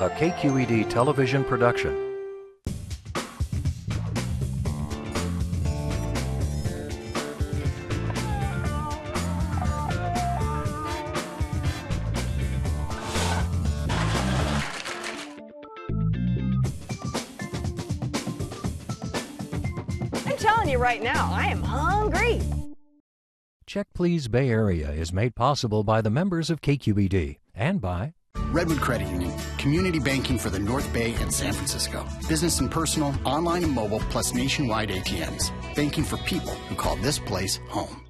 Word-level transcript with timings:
a 0.00 0.08
KQED 0.08 0.88
television 0.88 1.44
production. 1.44 1.94
I'm 20.24 20.36
telling 20.38 20.70
you 20.70 20.78
right 20.78 21.02
now, 21.02 21.30
I 21.30 21.48
am 21.48 21.62
hungry. 21.62 22.40
Check 23.66 23.88
Please 23.92 24.28
Bay 24.28 24.48
Area 24.48 24.90
is 24.90 25.12
made 25.12 25.34
possible 25.34 25.84
by 25.84 26.00
the 26.00 26.08
members 26.08 26.48
of 26.48 26.62
KQED 26.62 27.36
and 27.54 27.82
by 27.82 28.14
Redwood 28.52 28.80
Credit 28.80 29.08
Union, 29.08 29.32
community 29.58 29.98
banking 29.98 30.38
for 30.38 30.50
the 30.50 30.58
North 30.58 30.92
Bay 30.92 31.14
and 31.20 31.32
San 31.32 31.52
Francisco. 31.52 32.04
Business 32.28 32.60
and 32.60 32.70
personal, 32.70 33.14
online 33.24 33.64
and 33.64 33.72
mobile, 33.72 34.00
plus 34.10 34.34
nationwide 34.34 34.88
ATMs. 34.88 35.50
Banking 35.74 36.04
for 36.04 36.16
people 36.18 36.54
who 36.68 36.74
call 36.74 36.96
this 36.96 37.18
place 37.18 37.60
home. 37.68 38.04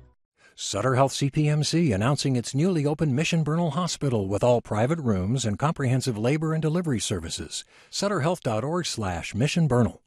Sutter 0.63 0.95
Health 0.95 1.13
CPMC 1.13 1.95
announcing 1.95 2.37
its 2.37 2.55
newly 2.55 2.85
opened 2.85 3.17
Mission 3.17 3.43
Bernal 3.43 3.71
Hospital 3.71 4.29
with 4.29 4.45
all 4.45 4.61
private 4.61 4.99
rooms 4.99 5.47
and 5.47 5.59
comprehensive 5.59 6.19
labor 6.19 6.53
and 6.53 6.61
delivery 6.61 7.01
services. 7.01 7.65
SutterHealth.org 7.91 8.85
slash 8.85 9.35
Mission 9.35 9.67
Bernal. 9.67 10.03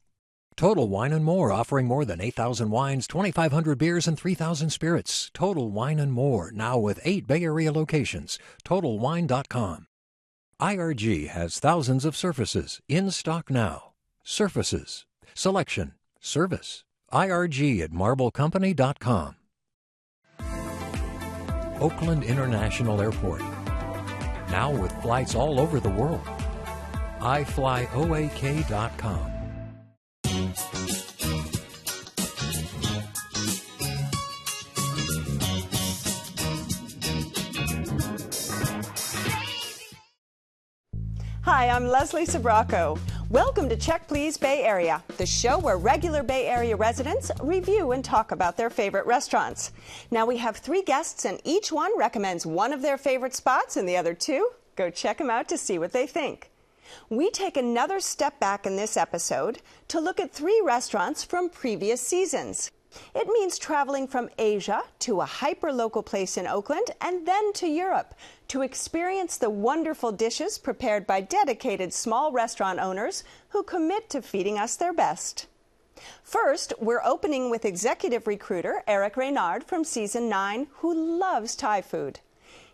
Total 0.56 0.88
Wine 0.88 1.12
and 1.12 1.26
More 1.26 1.52
offering 1.52 1.88
more 1.88 2.06
than 2.06 2.22
8,000 2.22 2.70
wines, 2.70 3.08
2,500 3.08 3.78
beers, 3.78 4.08
and 4.08 4.18
3,000 4.18 4.70
spirits. 4.70 5.32
Total 5.34 5.70
Wine 5.72 6.00
and 6.00 6.14
More 6.14 6.52
now 6.52 6.78
with 6.78 7.00
eight 7.04 7.26
Bay 7.26 7.44
Area 7.44 7.72
locations. 7.72 8.38
TotalWine.com. 8.64 9.88
IRG 10.60 11.28
has 11.30 11.60
thousands 11.60 12.06
of 12.06 12.16
surfaces 12.16 12.80
in 12.88 13.12
stock 13.12 13.50
now. 13.50 13.92
Surfaces, 14.24 15.06
selection, 15.34 15.94
service. 16.20 16.86
IRG 17.12 17.82
at 17.82 17.92
marblecompany.com. 17.92 19.36
Oakland 21.80 22.24
International 22.24 23.02
Airport. 23.02 23.42
Now 24.50 24.72
with 24.72 24.92
flights 25.02 25.36
all 25.36 25.60
over 25.60 25.80
the 25.80 25.90
world. 25.90 26.26
iFlyOAK.com. 27.20 28.14
Hi, 41.56 41.70
I'm 41.70 41.88
Leslie 41.88 42.26
Sbrocco. 42.26 42.98
Welcome 43.30 43.70
to 43.70 43.78
Check 43.78 44.08
Please 44.08 44.38
Bay 44.38 44.64
Area, 44.64 45.04
the 45.18 45.26
show 45.28 45.60
where 45.60 45.78
regular 45.78 46.24
Bay 46.24 46.48
Area 46.48 46.76
residents 46.76 47.30
review 47.44 47.92
and 47.92 48.04
talk 48.04 48.32
about 48.32 48.58
their 48.58 48.72
favorite 48.72 49.06
restaurants. 49.06 49.72
Now 50.10 50.26
we 50.26 50.38
have 50.38 50.58
three 50.58 50.82
guests, 50.82 51.26
and 51.26 51.40
each 51.44 51.72
one 51.72 51.96
recommends 51.96 52.44
one 52.44 52.74
of 52.74 52.82
their 52.82 52.98
favorite 52.98 53.36
spots, 53.36 53.78
and 53.78 53.88
the 53.88 53.96
other 53.96 54.16
two 54.16 54.50
go 54.76 54.90
check 54.90 55.20
them 55.20 55.30
out 55.30 55.48
to 55.50 55.60
see 55.60 55.78
what 55.78 55.92
they 55.92 56.08
think. 56.08 56.50
We 57.12 57.30
take 57.30 57.56
another 57.56 58.00
step 58.00 58.40
back 58.40 58.66
in 58.66 58.76
this 58.76 58.98
episode 58.98 59.60
to 59.90 60.00
look 60.00 60.20
at 60.20 60.34
three 60.34 60.60
restaurants 60.66 61.24
from 61.24 61.50
previous 61.50 62.02
seasons. 62.02 62.72
It 63.16 63.28
means 63.28 63.60
traveling 63.60 64.08
from 64.08 64.30
Asia 64.40 64.84
to 65.00 65.22
a 65.22 65.26
hyper-local 65.26 66.04
place 66.04 66.38
in 66.38 66.48
Oakland 66.48 66.92
and 67.02 67.28
then 67.28 67.54
to 67.54 67.68
Europe 67.68 68.16
to 68.54 68.62
experience 68.62 69.38
the 69.38 69.50
wonderful 69.50 70.12
dishes 70.12 70.60
prepared 70.60 71.08
by 71.08 71.20
dedicated 71.20 71.92
small 71.92 72.32
restaurant 72.32 72.80
owners 72.80 73.24
who 73.50 73.64
commit 73.64 74.12
to 74.12 74.22
feeding 74.22 74.60
us 74.60 74.76
their 74.76 74.94
best. 74.94 75.48
First, 76.22 76.72
we're 76.80 77.02
opening 77.04 77.50
with 77.50 77.66
executive 77.66 78.28
recruiter 78.28 78.84
Eric 78.86 79.18
Reynard 79.18 79.64
from 79.64 79.84
season 79.84 80.30
9 80.30 80.68
who 80.72 80.94
loves 81.20 81.56
Thai 81.56 81.82
food. 81.82 82.20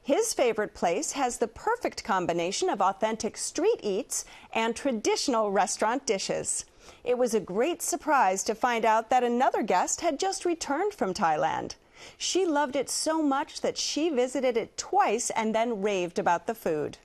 His 0.04 0.34
favorite 0.34 0.74
place 0.74 1.14
has 1.14 1.38
the 1.38 1.48
perfect 1.48 2.04
combination 2.04 2.68
of 2.68 2.82
authentic 2.82 3.38
street 3.38 3.80
eats 3.82 4.26
and 4.52 4.76
traditional 4.76 5.50
restaurant 5.50 6.06
dishes. 6.06 6.66
It 7.06 7.18
was 7.18 7.34
a 7.34 7.40
great 7.40 7.82
surprise 7.82 8.44
to 8.44 8.54
find 8.54 8.84
out 8.84 9.10
that 9.12 9.24
another 9.24 9.64
guest 9.64 10.02
had 10.02 10.20
just 10.20 10.44
returned 10.44 10.94
from 10.94 11.14
Thailand. 11.14 11.76
She 12.18 12.46
loved 12.46 12.76
it 12.76 12.90
so 12.90 13.22
much 13.22 13.62
that 13.62 13.78
she 13.78 14.10
visited 14.10 14.58
it 14.58 14.78
twice 14.78 15.30
and 15.32 15.54
then 15.54 15.82
raved 15.82 16.20
about 16.20 16.48
the 16.48 16.56
food. 16.56 16.98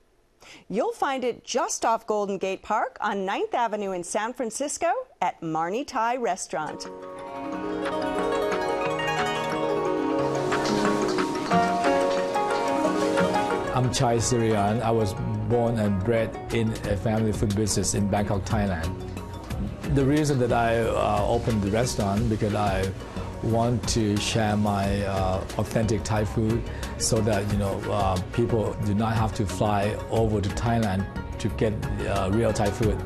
You'll 0.69 0.93
find 0.93 1.23
it 1.23 1.43
just 1.43 1.85
off 1.85 2.05
Golden 2.05 2.37
Gate 2.37 2.61
Park 2.61 2.97
on 3.01 3.25
9th 3.25 3.53
Avenue 3.53 3.91
in 3.91 4.03
San 4.03 4.33
Francisco 4.33 4.91
at 5.21 5.41
Marnie 5.41 5.87
Thai 5.87 6.17
Restaurant. 6.17 6.87
I'm 13.75 13.91
Chai 13.91 14.17
Sirian. 14.17 14.81
I 14.81 14.91
was 14.91 15.13
born 15.49 15.79
and 15.79 16.01
bred 16.03 16.33
in 16.53 16.71
a 16.87 16.95
family 16.95 17.33
food 17.33 17.55
business 17.55 17.93
in 17.93 18.07
Bangkok, 18.07 18.45
Thailand. 18.45 18.89
The 19.95 20.05
reason 20.05 20.39
that 20.39 20.53
I 20.53 20.79
uh, 20.79 21.25
opened 21.27 21.61
the 21.61 21.71
restaurant 21.71 22.29
because 22.29 22.55
I 22.55 22.89
want 23.45 23.87
to 23.89 24.17
share 24.17 24.57
my 24.57 25.03
uh, 25.03 25.43
authentic 25.57 26.03
Thai 26.03 26.25
food 26.25 26.61
so 26.97 27.21
that 27.21 27.49
you 27.51 27.57
know 27.57 27.79
uh, 27.91 28.19
people 28.33 28.75
do 28.85 28.93
not 28.93 29.13
have 29.15 29.33
to 29.35 29.45
fly 29.45 29.95
over 30.09 30.41
to 30.41 30.49
Thailand 30.49 31.05
to 31.39 31.49
get 31.49 31.73
uh, 32.07 32.29
real 32.33 32.51
Thai 32.51 32.71
food. 32.71 32.97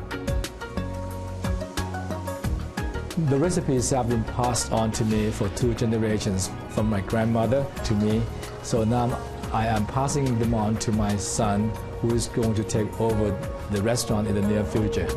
The 3.28 3.38
recipes 3.38 3.90
have 3.90 4.08
been 4.08 4.24
passed 4.24 4.72
on 4.72 4.92
to 4.92 5.04
me 5.04 5.30
for 5.30 5.48
two 5.50 5.74
generations, 5.74 6.50
from 6.70 6.88
my 6.88 7.02
grandmother 7.02 7.66
to 7.84 7.94
me. 7.94 8.22
So 8.62 8.82
now 8.82 9.18
I 9.52 9.66
am 9.66 9.84
passing 9.86 10.38
them 10.38 10.54
on 10.54 10.76
to 10.76 10.92
my 10.92 11.16
son, 11.16 11.70
who 12.00 12.14
is 12.14 12.28
going 12.28 12.54
to 12.54 12.64
take 12.64 13.00
over 13.00 13.36
the 13.70 13.82
restaurant 13.82 14.26
in 14.26 14.36
the 14.36 14.42
near 14.42 14.64
future. 14.64 15.08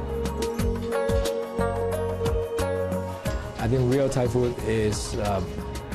Think 3.77 3.91
real 3.91 4.09
Thai 4.09 4.27
food 4.27 4.55
is 4.67 5.15
uh, 5.15 5.39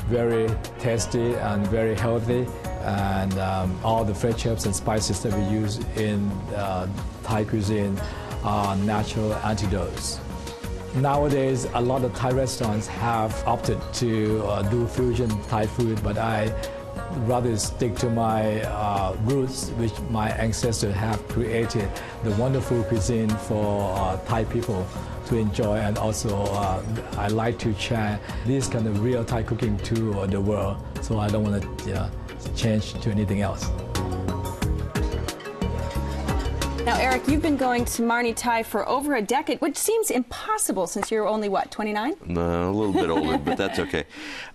very 0.07 0.49
tasty 0.79 1.35
and 1.35 1.65
very 1.67 1.95
healthy, 1.95 2.45
and 2.81 3.33
um, 3.39 3.79
all 3.85 4.03
the 4.03 4.13
fresh 4.13 4.45
herbs 4.45 4.65
and 4.65 4.75
spices 4.75 5.23
that 5.23 5.33
we 5.33 5.43
use 5.43 5.77
in 5.95 6.29
uh, 6.55 6.87
Thai 7.23 7.45
cuisine 7.45 7.97
are 8.43 8.75
natural 8.77 9.33
antidotes. 9.35 10.19
Nowadays, 10.95 11.67
a 11.73 11.81
lot 11.81 12.03
of 12.03 12.13
Thai 12.13 12.31
restaurants 12.31 12.87
have 12.87 13.31
opted 13.47 13.79
to 13.93 14.43
uh, 14.43 14.61
do 14.63 14.85
fusion 14.87 15.29
Thai 15.43 15.65
food, 15.65 16.03
but 16.03 16.17
I 16.17 16.53
rather 17.27 17.55
stick 17.57 17.95
to 17.97 18.09
my 18.09 18.61
uh, 18.63 19.15
roots, 19.23 19.69
which 19.77 19.97
my 20.09 20.31
ancestors 20.31 20.95
have 20.95 21.25
created 21.29 21.89
the 22.23 22.31
wonderful 22.31 22.83
cuisine 22.83 23.29
for 23.29 23.93
uh, 23.93 24.17
Thai 24.25 24.43
people 24.45 24.85
to 25.29 25.37
enjoy, 25.37 25.77
and 25.77 25.97
also 25.97 26.35
uh, 26.35 26.83
I 27.17 27.27
like 27.27 27.57
to 27.59 27.73
share 27.75 28.19
this 28.45 28.67
kind 28.67 28.87
of 28.87 29.01
real 29.01 29.23
Thai 29.23 29.43
cooking 29.43 29.77
to 29.77 30.25
the 30.27 30.41
world. 30.41 30.83
So 31.01 31.19
I 31.19 31.29
don't 31.29 31.43
want 31.43 31.61
to 31.61 31.87
you 31.87 31.93
know, 31.93 32.09
change 32.55 32.93
to 33.01 33.09
anything 33.09 33.41
else. 33.41 33.69
Now, 36.85 36.97
Eric, 36.97 37.27
you've 37.27 37.43
been 37.43 37.57
going 37.57 37.85
to 37.85 38.01
Marnie 38.01 38.35
Thai 38.35 38.63
for 38.63 38.87
over 38.89 39.15
a 39.15 39.21
decade, 39.21 39.61
which 39.61 39.77
seems 39.77 40.09
impossible 40.09 40.87
since 40.87 41.11
you're 41.11 41.27
only, 41.27 41.47
what, 41.47 41.69
29? 41.69 42.15
No, 42.25 42.69
a 42.69 42.71
little 42.71 42.93
bit 42.93 43.11
older, 43.11 43.37
but 43.37 43.57
that's 43.57 43.77
okay. 43.77 44.05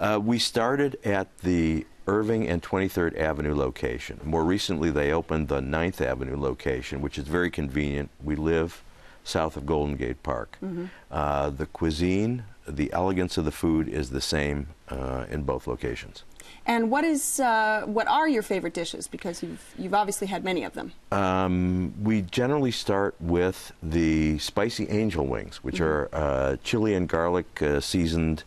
Uh, 0.00 0.18
we 0.20 0.40
started 0.40 0.98
at 1.04 1.38
the 1.38 1.86
Irving 2.08 2.48
and 2.48 2.60
23rd 2.60 3.16
Avenue 3.20 3.54
location. 3.54 4.18
More 4.24 4.44
recently, 4.44 4.90
they 4.90 5.12
opened 5.12 5.46
the 5.46 5.60
9th 5.60 6.00
Avenue 6.00 6.36
location, 6.36 7.00
which 7.00 7.18
is 7.18 7.28
very 7.28 7.50
convenient. 7.50 8.10
We 8.22 8.34
live 8.34 8.82
south 9.24 9.56
of 9.56 9.66
Golden 9.66 9.96
Gate 9.96 10.22
Park. 10.22 10.56
Mm-hmm. 10.62 10.86
Uh, 11.10 11.50
the 11.50 11.66
cuisine, 11.66 12.44
the 12.68 12.92
elegance 12.92 13.36
of 13.36 13.44
the 13.44 13.50
food 13.52 13.88
is 13.88 14.10
the 14.10 14.20
same 14.20 14.68
uh, 14.88 15.24
in 15.30 15.42
both 15.42 15.66
locations. 15.66 16.22
And 16.66 16.90
what 16.90 17.04
is 17.04 17.40
uh, 17.40 17.82
what 17.86 18.06
are 18.06 18.28
your 18.28 18.42
favorite 18.42 18.74
dishes? 18.74 19.06
Because 19.08 19.42
you've 19.42 19.74
you've 19.78 19.94
obviously 19.94 20.26
had 20.26 20.44
many 20.44 20.62
of 20.64 20.74
them. 20.74 20.92
Um, 21.10 21.94
we 22.02 22.22
generally 22.22 22.70
start 22.70 23.14
with 23.20 23.72
the 23.82 24.38
spicy 24.38 24.88
angel 24.88 25.26
wings, 25.26 25.64
which 25.64 25.76
Mhm. 25.80 25.84
are 25.86 26.08
uh, 26.12 26.56
chili 26.62 26.94
and 26.94 27.08
garlic 27.08 27.60
uh, 27.62 27.80
seasoned 27.80 28.44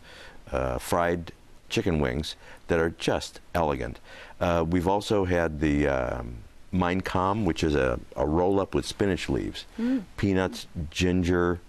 uh, 0.51 0.77
fried 0.77 1.31
chicken 1.69 1.99
wings 1.99 2.35
that 2.67 2.79
are 2.79 2.91
just 2.91 3.39
elegant. 3.53 3.99
Uh, 4.39 4.63
we've 4.67 4.87
also 4.87 5.25
had 5.25 5.59
the 5.59 5.87
um, 5.87 6.37
Mein 6.71 7.01
which 7.45 7.63
is 7.63 7.75
a, 7.75 7.99
a 8.15 8.25
roll 8.25 8.59
up 8.59 8.75
with 8.75 8.85
spinach 8.85 9.29
leaves, 9.29 9.65
Mm. 9.79 10.03
peanuts, 10.17 10.67
ginger, 10.91 11.59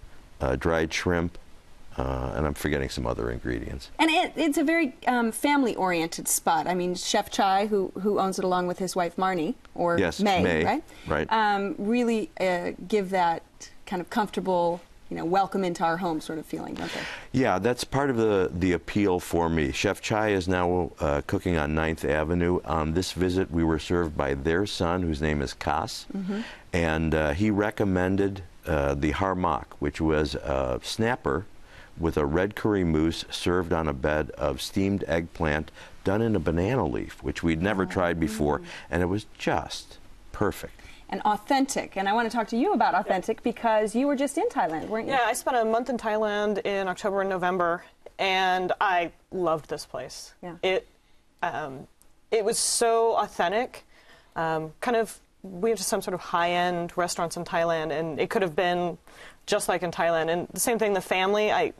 uh, 0.41 0.55
dried 0.55 0.93
shrimp, 0.93 1.37
uh, 1.97 2.33
and 2.35 2.45
I'm 2.45 2.53
forgetting 2.53 2.89
some 2.89 3.05
other 3.05 3.29
ingredients. 3.29 3.89
And 3.99 4.09
it, 4.09 4.33
it's 4.35 4.57
a 4.57 4.63
very 4.63 4.93
um, 5.07 5.31
family-oriented 5.31 6.27
spot. 6.27 6.67
I 6.67 6.73
mean, 6.75 6.95
Chef 6.95 7.29
Chai, 7.29 7.67
who 7.67 7.91
who 8.01 8.19
owns 8.19 8.39
it 8.39 8.45
along 8.45 8.67
with 8.67 8.79
his 8.79 8.95
wife 8.95 9.15
Marnie, 9.17 9.55
or 9.75 9.97
Yes, 9.97 10.19
May, 10.19 10.41
May, 10.43 10.63
right? 10.65 10.83
right. 11.07 11.27
Um, 11.31 11.75
really 11.77 12.29
uh, 12.39 12.71
give 12.87 13.09
that 13.09 13.43
kind 13.85 14.01
of 14.01 14.09
comfortable, 14.09 14.79
you 15.09 15.17
know, 15.17 15.25
welcome 15.25 15.63
into 15.63 15.83
our 15.83 15.97
home 15.97 16.21
sort 16.21 16.37
of 16.37 16.45
feeling, 16.45 16.75
don't 16.75 16.91
they? 16.91 17.01
Yeah, 17.31 17.57
that's 17.57 17.83
part 17.83 18.09
of 18.09 18.17
the, 18.17 18.51
the 18.53 18.73
appeal 18.73 19.19
for 19.19 19.49
me. 19.49 19.71
Chef 19.71 20.01
Chai 20.01 20.29
is 20.29 20.47
now 20.47 20.91
uh, 20.99 21.21
cooking 21.25 21.57
on 21.57 21.73
9th 21.73 22.07
Avenue. 22.07 22.59
On 22.65 22.93
this 22.93 23.13
visit, 23.13 23.49
we 23.49 23.63
were 23.63 23.79
served 23.79 24.15
by 24.15 24.35
their 24.35 24.67
son, 24.67 25.01
whose 25.01 25.21
name 25.21 25.41
is 25.41 25.53
Kas, 25.53 26.05
and 26.71 27.15
uh, 27.15 27.31
he 27.31 27.49
recommended 27.49 28.43
uh, 28.67 28.93
the 28.93 29.13
harmak, 29.13 29.65
which 29.79 29.99
was 29.99 30.35
a 30.35 30.79
snapper 30.83 31.45
with 31.97 32.15
a 32.15 32.25
red 32.25 32.55
curry 32.55 32.83
mousse 32.83 33.25
served 33.29 33.73
on 33.73 33.87
a 33.87 33.93
bed 33.93 34.29
of 34.31 34.61
steamed 34.61 35.03
eggplant 35.07 35.71
done 36.03 36.21
in 36.21 36.35
a 36.35 36.39
banana 36.39 36.85
leaf, 36.85 37.21
which 37.23 37.43
we'd 37.43 37.61
never 37.61 37.85
tried 37.85 38.19
before, 38.19 38.61
and 38.89 39.01
it 39.01 39.07
was 39.07 39.25
just 39.37 39.97
perfect. 40.31 40.79
And 41.11 41.21
authentic. 41.23 41.97
And 41.97 42.07
I 42.07 42.13
want 42.13 42.29
to 42.29 42.37
talk 42.37 42.49
to 42.49 42.57
you 42.57 42.73
about 42.73 42.93
authentic 42.93 43.41
because 43.41 43.95
you 43.95 44.05
were 44.05 44.15
just 44.15 44.37
in 44.37 44.47
Thailand, 44.47 44.89
weren't 44.89 45.07
you? 45.07 45.13
Yeah, 45.13 45.25
I 45.25 45.33
spent 45.33 45.57
a 45.57 45.65
month 45.65 45.89
in 45.89 45.97
Thailand 45.97 46.63
in 46.65 46.87
October 46.87 47.21
and 47.21 47.29
November, 47.29 47.83
and 48.19 48.71
I 48.79 49.11
loved 49.31 49.69
this 49.69 49.87
place. 49.87 50.35
Yeah. 50.43 50.55
It, 50.61 50.87
um, 51.41 51.87
it 52.29 52.45
was 52.45 52.59
so 52.59 53.15
authentic. 53.17 53.85
Um, 54.35 54.73
kind 54.81 54.97
of, 54.97 55.19
we 55.41 55.71
went 55.71 55.79
to 55.79 55.83
some 55.83 56.03
sort 56.03 56.13
of 56.13 56.19
high-end 56.19 56.95
restaurants 56.95 57.37
in 57.37 57.43
Thailand, 57.43 57.91
and 57.91 58.19
it 58.19 58.29
could 58.29 58.43
have 58.43 58.55
been 58.55 58.99
just 59.47 59.67
like 59.67 59.81
in 59.81 59.89
Thailand. 59.89 60.29
And 60.29 60.47
the 60.53 60.59
same 60.59 60.77
thing, 60.77 60.93
the 60.93 61.01
family. 61.01 61.51
I, 61.51 61.73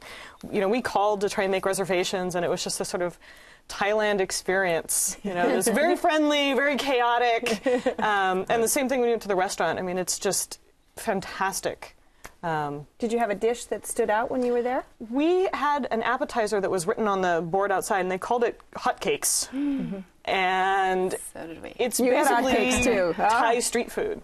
you 0.51 0.59
know, 0.59 0.69
we 0.69 0.81
called 0.81 1.21
to 1.21 1.29
try 1.29 1.43
and 1.43 1.51
make 1.51 1.67
reservations, 1.67 2.33
and 2.33 2.43
it 2.43 2.49
was 2.49 2.63
just 2.63 2.81
a 2.81 2.85
sort 2.85 3.03
of 3.03 3.19
Thailand 3.69 4.19
experience. 4.19 5.15
You 5.23 5.33
know, 5.33 5.47
it's 5.47 5.67
very 5.69 5.95
friendly, 6.05 6.53
very 6.53 6.75
chaotic, 6.75 7.65
um, 7.99 8.45
and 8.49 8.61
the 8.61 8.67
same 8.67 8.89
thing 8.89 8.99
when 8.99 9.07
you 9.09 9.13
went 9.13 9.21
to 9.21 9.27
the 9.29 9.35
restaurant. 9.35 9.79
I 9.79 9.83
mean, 9.83 9.97
it's 9.97 10.19
just 10.19 10.59
fantastic. 10.97 11.95
Um, 12.41 12.87
Did 12.99 13.11
you 13.11 13.19
have 13.19 13.29
a 13.29 13.35
dish 13.35 13.65
that 13.65 13.85
stood 13.85 14.09
out 14.09 14.31
when 14.31 14.43
you 14.45 14.53
were 14.53 14.61
there? 14.61 14.85
we 15.09 15.49
had 15.53 15.87
an 15.91 16.01
appetizer 16.03 16.61
that 16.61 16.71
was 16.71 16.87
written 16.87 17.05
on 17.07 17.19
the 17.21 17.41
board 17.45 17.69
outside, 17.71 17.99
and 17.99 18.09
they 18.11 18.17
called 18.17 18.43
it 18.43 18.59
hotcakes. 18.75 19.47
And 20.25 21.15
So 21.33 21.47
did 21.47 21.63
we. 21.63 21.73
it's 21.79 21.99
You 21.99 22.11
basically 22.11 22.83
too. 22.83 23.15
Ah. 23.17 23.29
Thai 23.39 23.59
street 23.61 23.91
food. 23.91 24.21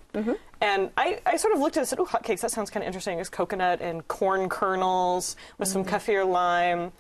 And 0.61 0.91
I, 0.97 1.19
I 1.25 1.35
sort 1.37 1.53
of 1.55 1.59
looked 1.59 1.77
at 1.77 1.79
it 1.79 1.81
and 1.81 1.87
said, 1.87 1.99
oh, 1.99 2.05
hotcakes, 2.05 2.41
that 2.41 2.51
sounds 2.51 2.69
kind 2.69 2.83
of 2.83 2.87
interesting. 2.87 3.17
It's 3.17 3.29
coconut 3.29 3.81
and 3.81 4.07
corn 4.07 4.47
kernels 4.47 5.35
with 5.57 5.67
some 5.67 5.83
kaffir 5.83 6.27
lime. 6.29 6.91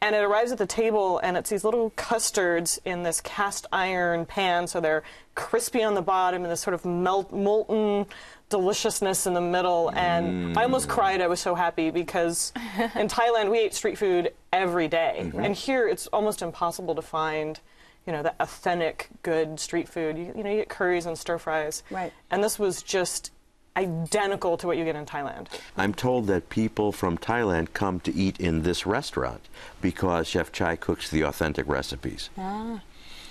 And 0.00 0.14
it 0.14 0.22
arrives 0.22 0.52
at 0.52 0.58
the 0.58 0.66
table, 0.66 1.18
and 1.18 1.36
it's 1.36 1.50
these 1.50 1.64
little 1.64 1.90
custards 1.90 2.80
in 2.84 3.02
this 3.02 3.20
cast 3.20 3.66
iron 3.72 4.26
pan, 4.26 4.68
so 4.68 4.80
they're 4.80 5.02
crispy 5.34 5.82
on 5.82 5.94
the 5.94 6.02
bottom 6.02 6.42
and 6.42 6.50
this 6.50 6.60
sort 6.60 6.74
of 6.74 6.84
melt, 6.84 7.32
molten 7.32 8.06
deliciousness 8.48 9.26
in 9.26 9.34
the 9.34 9.40
middle. 9.40 9.90
And 9.94 10.58
I 10.58 10.62
almost 10.62 10.88
mm. 10.88 10.92
cried. 10.92 11.20
I 11.20 11.26
was 11.26 11.40
so 11.40 11.54
happy 11.54 11.90
because 11.90 12.52
in 12.94 13.08
Thailand 13.08 13.50
we 13.50 13.58
ate 13.58 13.74
street 13.74 13.98
food 13.98 14.32
every 14.52 14.88
day. 14.88 15.16
Mm-hmm. 15.20 15.40
and 15.40 15.54
here 15.54 15.88
it's 15.88 16.06
almost 16.08 16.42
impossible 16.42 16.94
to 16.94 17.02
find, 17.02 17.60
you 18.06 18.12
know, 18.12 18.22
that 18.22 18.36
authentic 18.40 19.08
good 19.22 19.60
street 19.60 19.88
food. 19.88 20.16
You, 20.16 20.32
you 20.36 20.44
know, 20.44 20.50
you 20.50 20.56
get 20.56 20.68
curries 20.68 21.06
and 21.06 21.16
stir 21.16 21.38
fries. 21.38 21.82
Right. 21.90 22.12
And 22.30 22.42
this 22.42 22.58
was 22.58 22.82
just 22.82 23.30
identical 23.76 24.56
to 24.56 24.66
what 24.66 24.76
you 24.76 24.84
get 24.84 24.96
in 24.96 25.06
Thailand. 25.06 25.46
I'm 25.76 25.94
told 25.94 26.26
that 26.26 26.48
people 26.48 26.92
from 26.92 27.16
Thailand 27.18 27.72
come 27.72 28.00
to 28.00 28.14
eat 28.14 28.40
in 28.40 28.62
this 28.62 28.86
restaurant 28.86 29.48
because 29.80 30.26
Chef 30.26 30.50
Chai 30.50 30.76
cooks 30.76 31.10
the 31.10 31.22
authentic 31.22 31.66
recipes. 31.68 32.30
Ah, 32.36 32.80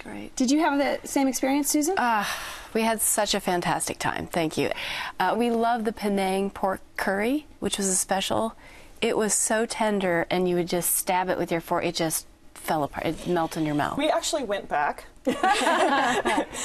Great. 0.03 0.33
Did 0.37 0.51
you 0.51 0.59
have 0.61 0.77
the 0.77 1.05
same 1.05 1.27
experience, 1.27 1.69
Susan? 1.69 1.95
We 2.73 2.81
had 2.83 3.01
such 3.01 3.33
a 3.33 3.41
fantastic 3.41 3.99
time. 3.99 4.27
Thank 4.27 4.57
you. 4.57 4.71
Uh, 5.19 5.35
we 5.37 5.51
loved 5.51 5.83
the 5.83 5.91
Penang 5.91 6.49
pork 6.49 6.79
curry, 6.95 7.45
which 7.59 7.77
was 7.77 7.87
a 7.87 7.95
special. 7.95 8.55
It 9.01 9.17
was 9.17 9.33
so 9.33 9.65
tender, 9.65 10.25
and 10.29 10.47
you 10.47 10.55
would 10.55 10.69
just 10.69 10.95
stab 10.95 11.29
it 11.29 11.37
with 11.37 11.51
your 11.51 11.59
fork. 11.59 11.83
It 11.83 11.95
just 11.95 12.25
fell 12.67 12.83
apart. 12.83 13.05
It 13.05 13.27
melted 13.27 13.61
in 13.61 13.65
your 13.65 13.75
mouth. 13.75 13.97
We 13.97 14.09
actually 14.09 14.43
went 14.43 14.67
back. 14.69 15.05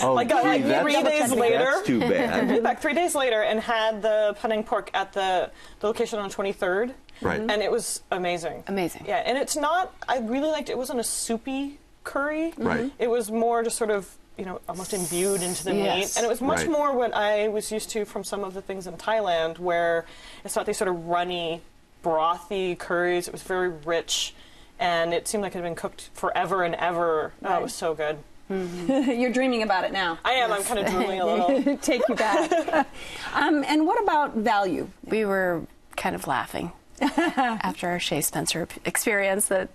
Oh, 0.02 0.14
Like, 0.14 0.31
uh, 0.32 0.43
like 0.43 0.62
that's- 0.64 0.82
three 0.82 1.02
days 1.02 1.32
later. 1.32 1.58
That's 1.58 1.87
too 1.87 2.00
bad. 2.00 2.49
went 2.49 2.62
back 2.62 2.81
three 2.81 2.94
days 2.94 3.14
later 3.14 3.43
and 3.43 3.60
had 3.60 4.02
the 4.02 4.37
Penang 4.40 4.64
pork 4.64 4.90
at 4.94 5.12
the, 5.12 5.50
the 5.81 5.87
location 5.87 6.19
on 6.19 6.31
23rd. 6.31 6.93
Right. 7.20 7.40
And 7.40 7.50
it 7.62 7.70
was 7.70 8.02
amazing. 8.10 8.64
Amazing. 8.66 9.04
Yeah, 9.06 9.19
and 9.25 9.38
it's 9.38 9.56
not, 9.56 9.94
I 10.08 10.19
really 10.19 10.49
liked 10.50 10.69
it. 10.69 10.72
It 10.72 10.78
wasn't 10.78 10.99
a 11.00 11.04
soupy 11.04 11.78
curry. 12.05 12.52
Right. 12.56 12.90
It 12.98 13.08
was 13.08 13.31
more 13.31 13.62
just 13.62 13.76
sort 13.78 13.90
of, 13.90 14.12
you 14.37 14.44
know, 14.44 14.60
almost 14.69 14.93
imbued 14.93 15.43
into 15.43 15.62
the 15.64 15.75
Yes. 15.75 15.96
meat. 15.96 16.16
And 16.16 16.26
it 16.26 16.28
was 16.28 16.40
much 16.40 16.60
Right. 16.62 16.70
more 16.70 16.93
what 16.96 17.14
I 17.14 17.48
was 17.48 17.70
used 17.70 17.90
to 17.90 18.05
from 18.05 18.25
some 18.25 18.43
of 18.43 18.55
the 18.55 18.62
things 18.62 18.87
in 18.88 18.94
Thailand, 18.94 19.58
where 19.60 20.05
it's 20.44 20.56
not 20.56 20.66
these 20.66 20.78
sort 20.78 20.88
of 20.88 21.06
runny, 21.06 21.60
brothy 22.05 22.76
curries. 22.76 23.28
It 23.28 23.32
was 23.32 23.43
very 23.43 23.69
rich. 23.69 24.34
And 24.82 25.14
it 25.14 25.29
seemed 25.29 25.43
like 25.43 25.52
it 25.52 25.58
had 25.58 25.64
been 25.64 25.75
cooked 25.75 26.11
forever 26.14 26.64
and 26.64 26.75
ever. 26.75 27.32
Oh, 27.44 27.56
it 27.56 27.62
was 27.62 27.75
so 27.75 27.94
good. 27.94 28.19
You're 28.50 29.32
dreaming 29.32 29.62
about 29.62 29.84
it 29.84 29.93
now. 29.93 30.19
I 30.25 30.32
am. 30.32 30.52
I'm 30.52 30.62
kind 30.64 30.81
of 30.81 30.87
drooling 30.87 31.20
a 31.20 31.26
little. 31.26 31.76
Take 31.82 32.02
you 32.08 32.14
back. 32.14 32.87
um, 33.34 33.64
and 33.67 33.87
what 33.87 34.02
about 34.02 34.37
value? 34.37 34.88
We 35.05 35.25
were 35.25 35.62
kind 35.96 36.14
of 36.14 36.26
laughing 36.26 36.73
after 37.00 37.88
our 37.88 38.00
Shea 38.00 38.20
Spencer 38.20 38.69
experience 38.84 39.49
that 39.49 39.70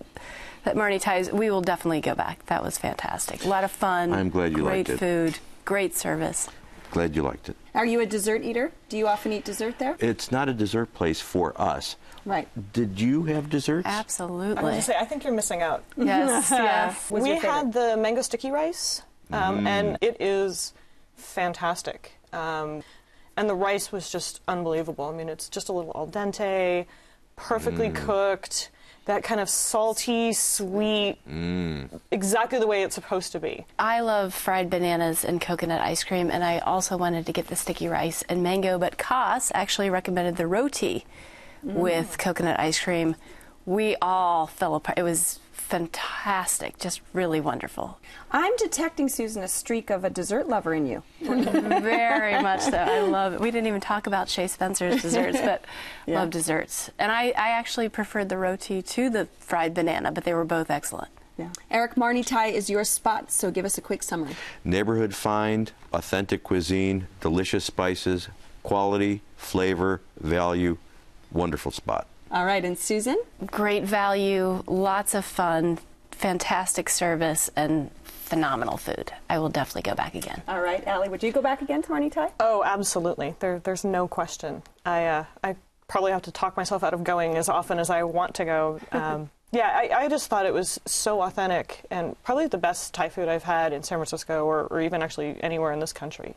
that 0.63 0.75
Marnie 0.75 1.01
Thai's. 1.01 1.31
We 1.31 1.49
will 1.49 1.61
definitely 1.61 2.01
go 2.01 2.13
back. 2.13 2.45
That 2.47 2.63
was 2.63 2.77
fantastic. 2.77 3.45
A 3.45 3.47
lot 3.47 3.63
of 3.63 3.71
fun. 3.71 4.13
I'm 4.13 4.29
glad 4.29 4.51
you 4.51 4.63
great 4.63 4.87
liked 4.87 4.89
it. 4.89 4.99
Great 4.99 4.99
food. 4.99 5.39
Great 5.65 5.95
service. 5.95 6.49
Glad 6.91 7.15
you 7.15 7.21
liked 7.21 7.49
it. 7.49 7.55
Are 7.75 7.85
you 7.85 7.99
a 7.99 8.05
dessert 8.05 8.43
eater? 8.43 8.71
Do 8.89 8.97
you 8.97 9.07
often 9.07 9.33
eat 9.33 9.45
dessert 9.45 9.77
there? 9.77 9.97
It's 9.99 10.31
not 10.31 10.49
a 10.49 10.53
dessert 10.53 10.93
place 10.93 11.19
for 11.19 11.59
us. 11.59 11.95
Right. 12.25 12.47
Did 12.73 12.99
you 12.99 13.23
have 13.25 13.49
desserts? 13.49 13.85
I 13.85 13.91
was 13.91 13.99
Absolutely. 13.99 14.61
going 14.61 14.75
to 14.75 14.81
say, 14.81 14.95
I 14.99 15.05
think 15.05 15.23
you're 15.23 15.33
missing 15.33 15.61
out. 15.61 15.83
yes. 15.97 16.49
yes. 16.51 17.11
Was 17.11 17.23
we 17.23 17.37
had 17.37 17.73
the 17.73 17.97
mango 17.97 18.21
sticky 18.21 18.51
rice, 18.51 19.01
um, 19.31 19.67
and 19.67 19.97
it 20.01 20.17
is 20.19 20.73
fantastic. 21.15 22.13
Um, 22.33 22.83
and 23.35 23.49
the 23.49 23.55
rice 23.55 23.91
was 23.91 24.09
just 24.09 24.41
unbelievable. 24.47 25.05
I 25.05 25.13
mean, 25.13 25.29
it's 25.29 25.47
just 25.49 25.69
a 25.69 25.73
little 25.73 25.91
al 25.95 26.07
dente, 26.07 26.85
perfectly 27.35 27.89
cooked, 27.91 28.71
that 29.07 29.23
kind 29.23 29.41
of 29.41 29.49
salty, 29.49 30.31
sweet, 30.33 31.17
exactly 32.11 32.59
the 32.59 32.67
way 32.67 32.83
it's 32.83 32.95
supposed 32.95 33.31
to 33.31 33.39
be. 33.39 33.65
I 33.79 34.01
love 34.01 34.33
fried 34.33 34.69
bananas 34.69 35.25
and 35.25 35.41
coconut 35.41 35.81
ice 35.81 36.03
cream, 36.03 36.29
and 36.29 36.43
I 36.43 36.59
also 36.59 36.95
wanted 36.95 37.25
to 37.25 37.33
get 37.33 37.47
the 37.47 37.55
sticky 37.55 37.87
rice 37.87 38.23
and 38.29 38.43
mango, 38.43 38.77
but 38.77 38.97
Koss 38.97 39.51
actually 39.53 39.89
recommended 39.89 40.35
the 40.35 40.45
roti 40.45 41.05
with 41.63 42.17
coconut 42.17 42.59
ice 42.59 42.79
cream. 42.79 43.15
We 43.65 43.95
all 44.01 44.47
fell 44.47 44.75
apart. 44.75 44.97
It 44.97 45.03
was 45.03 45.39
fantastic, 45.67 46.79
just 46.79 47.01
really 47.13 47.41
wonderful. 47.41 47.99
I'm 48.31 48.55
detecting, 48.55 49.09
Susan, 49.09 49.43
a 49.43 49.47
streak 49.47 49.89
of 49.89 50.05
a 50.05 50.09
dessert 50.09 50.47
lover 50.47 50.73
in 50.73 50.87
you. 50.87 51.03
Very 51.21 52.41
much 52.41 52.61
so. 52.61 52.77
I 52.77 52.99
love 53.01 53.33
it. 53.33 53.41
We 53.41 53.51
didn't 53.51 53.67
even 53.67 53.81
talk 53.81 54.07
about 54.07 54.29
Shea 54.29 54.47
Spencer's 54.47 55.01
desserts, 55.01 55.39
but 55.41 55.65
love 56.07 56.29
desserts. 56.29 56.89
And 56.97 57.11
I, 57.11 57.27
I 57.31 57.49
actually 57.49 57.89
preferred 57.89 58.29
the 58.29 58.37
roti 58.37 58.81
to 58.81 59.09
the 59.09 59.27
fried 59.39 59.73
banana, 59.73 60.11
but 60.11 60.23
they 60.23 60.33
were 60.33 60.45
both 60.45 60.71
excellent. 60.71 61.09
Yeah. 61.37 61.49
Eric 61.69 61.95
Marnie 61.95 62.25
Thai 62.25 62.47
is 62.47 62.69
your 62.69 62.83
spot, 62.83 63.29
so 63.31 63.51
give 63.51 63.65
us 63.65 63.77
a 63.77 63.81
quick 63.81 64.01
summary. 64.01 64.35
Neighborhood 64.63 65.13
find, 65.13 65.71
authentic 65.93 66.43
cuisine, 66.43 67.07
delicious 67.21 67.65
spices, 67.65 68.29
quality, 68.63 69.21
flavor, 69.35 70.01
value, 70.19 70.77
wonderful 71.31 71.71
spot. 71.71 72.07
All 72.31 72.45
right, 72.45 72.63
and 72.63 72.77
Susan? 72.77 73.17
Great 73.45 73.83
value, 73.83 74.63
lots 74.67 75.13
of 75.13 75.23
fun, 75.25 75.79
fantastic 76.11 76.89
service, 76.89 77.49
and 77.55 77.91
phenomenal 78.03 78.77
food. 78.77 79.13
I 79.29 79.39
will 79.39 79.49
definitely 79.49 79.83
go 79.89 79.95
back 79.95 80.13
again. 80.13 80.41
All 80.47 80.59
right, 80.59 80.85
Allie, 80.85 81.09
would 81.09 81.23
you 81.23 81.31
go 81.31 81.41
back 81.41 81.61
again 81.61 81.81
to 81.83 81.89
Marnie 81.89 82.11
Thai? 82.11 82.31
Oh, 82.39 82.63
absolutely. 82.63 83.35
There, 83.39 83.59
there's 83.59 83.85
no 83.85 84.07
question. 84.07 84.63
I, 84.85 85.05
uh, 85.05 85.25
I 85.43 85.55
probably 85.87 86.11
have 86.11 86.23
to 86.23 86.31
talk 86.31 86.57
myself 86.57 86.83
out 86.83 86.93
of 86.93 87.03
going 87.03 87.35
as 87.37 87.47
often 87.47 87.79
as 87.79 87.89
I 87.89 88.03
want 88.03 88.35
to 88.35 88.45
go. 88.45 88.79
Um, 88.91 89.29
yeah, 89.53 89.69
I, 89.73 90.03
I 90.03 90.07
just 90.09 90.27
thought 90.29 90.45
it 90.45 90.53
was 90.53 90.77
so 90.85 91.21
authentic 91.21 91.85
and 91.89 92.21
probably 92.23 92.47
the 92.47 92.57
best 92.57 92.93
Thai 92.93 93.07
food 93.07 93.29
I've 93.29 93.43
had 93.43 93.71
in 93.71 93.81
San 93.81 93.97
Francisco 93.97 94.43
or, 94.43 94.65
or 94.65 94.81
even 94.81 95.01
actually 95.01 95.41
anywhere 95.41 95.71
in 95.71 95.79
this 95.79 95.93
country. 95.93 96.35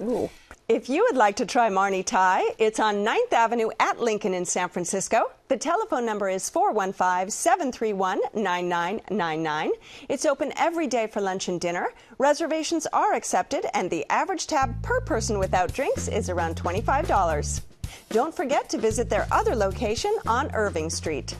Ooh. 0.00 0.28
If 0.68 0.88
you 0.88 1.06
would 1.08 1.16
like 1.16 1.36
to 1.36 1.46
try 1.46 1.70
Marnie 1.70 2.04
Thai, 2.04 2.42
it's 2.58 2.80
on 2.80 3.04
9th 3.04 3.32
Avenue 3.32 3.70
at 3.78 4.00
Lincoln 4.00 4.34
in 4.34 4.44
San 4.44 4.68
Francisco. 4.68 5.30
The 5.46 5.56
telephone 5.56 6.04
number 6.04 6.28
is 6.28 6.50
415 6.50 7.30
731 7.30 8.20
9999. 8.34 9.70
It's 10.08 10.26
open 10.26 10.52
every 10.56 10.88
day 10.88 11.06
for 11.06 11.20
lunch 11.20 11.46
and 11.46 11.60
dinner. 11.60 11.90
Reservations 12.18 12.88
are 12.92 13.14
accepted, 13.14 13.64
and 13.74 13.88
the 13.88 14.04
average 14.10 14.48
tab 14.48 14.82
per 14.82 15.00
person 15.02 15.38
without 15.38 15.72
drinks 15.72 16.08
is 16.08 16.28
around 16.28 16.56
$25. 16.56 17.60
Don't 18.08 18.34
forget 18.34 18.68
to 18.70 18.78
visit 18.78 19.08
their 19.08 19.28
other 19.30 19.54
location 19.54 20.14
on 20.26 20.50
Irving 20.52 20.90
Street. 20.90 21.36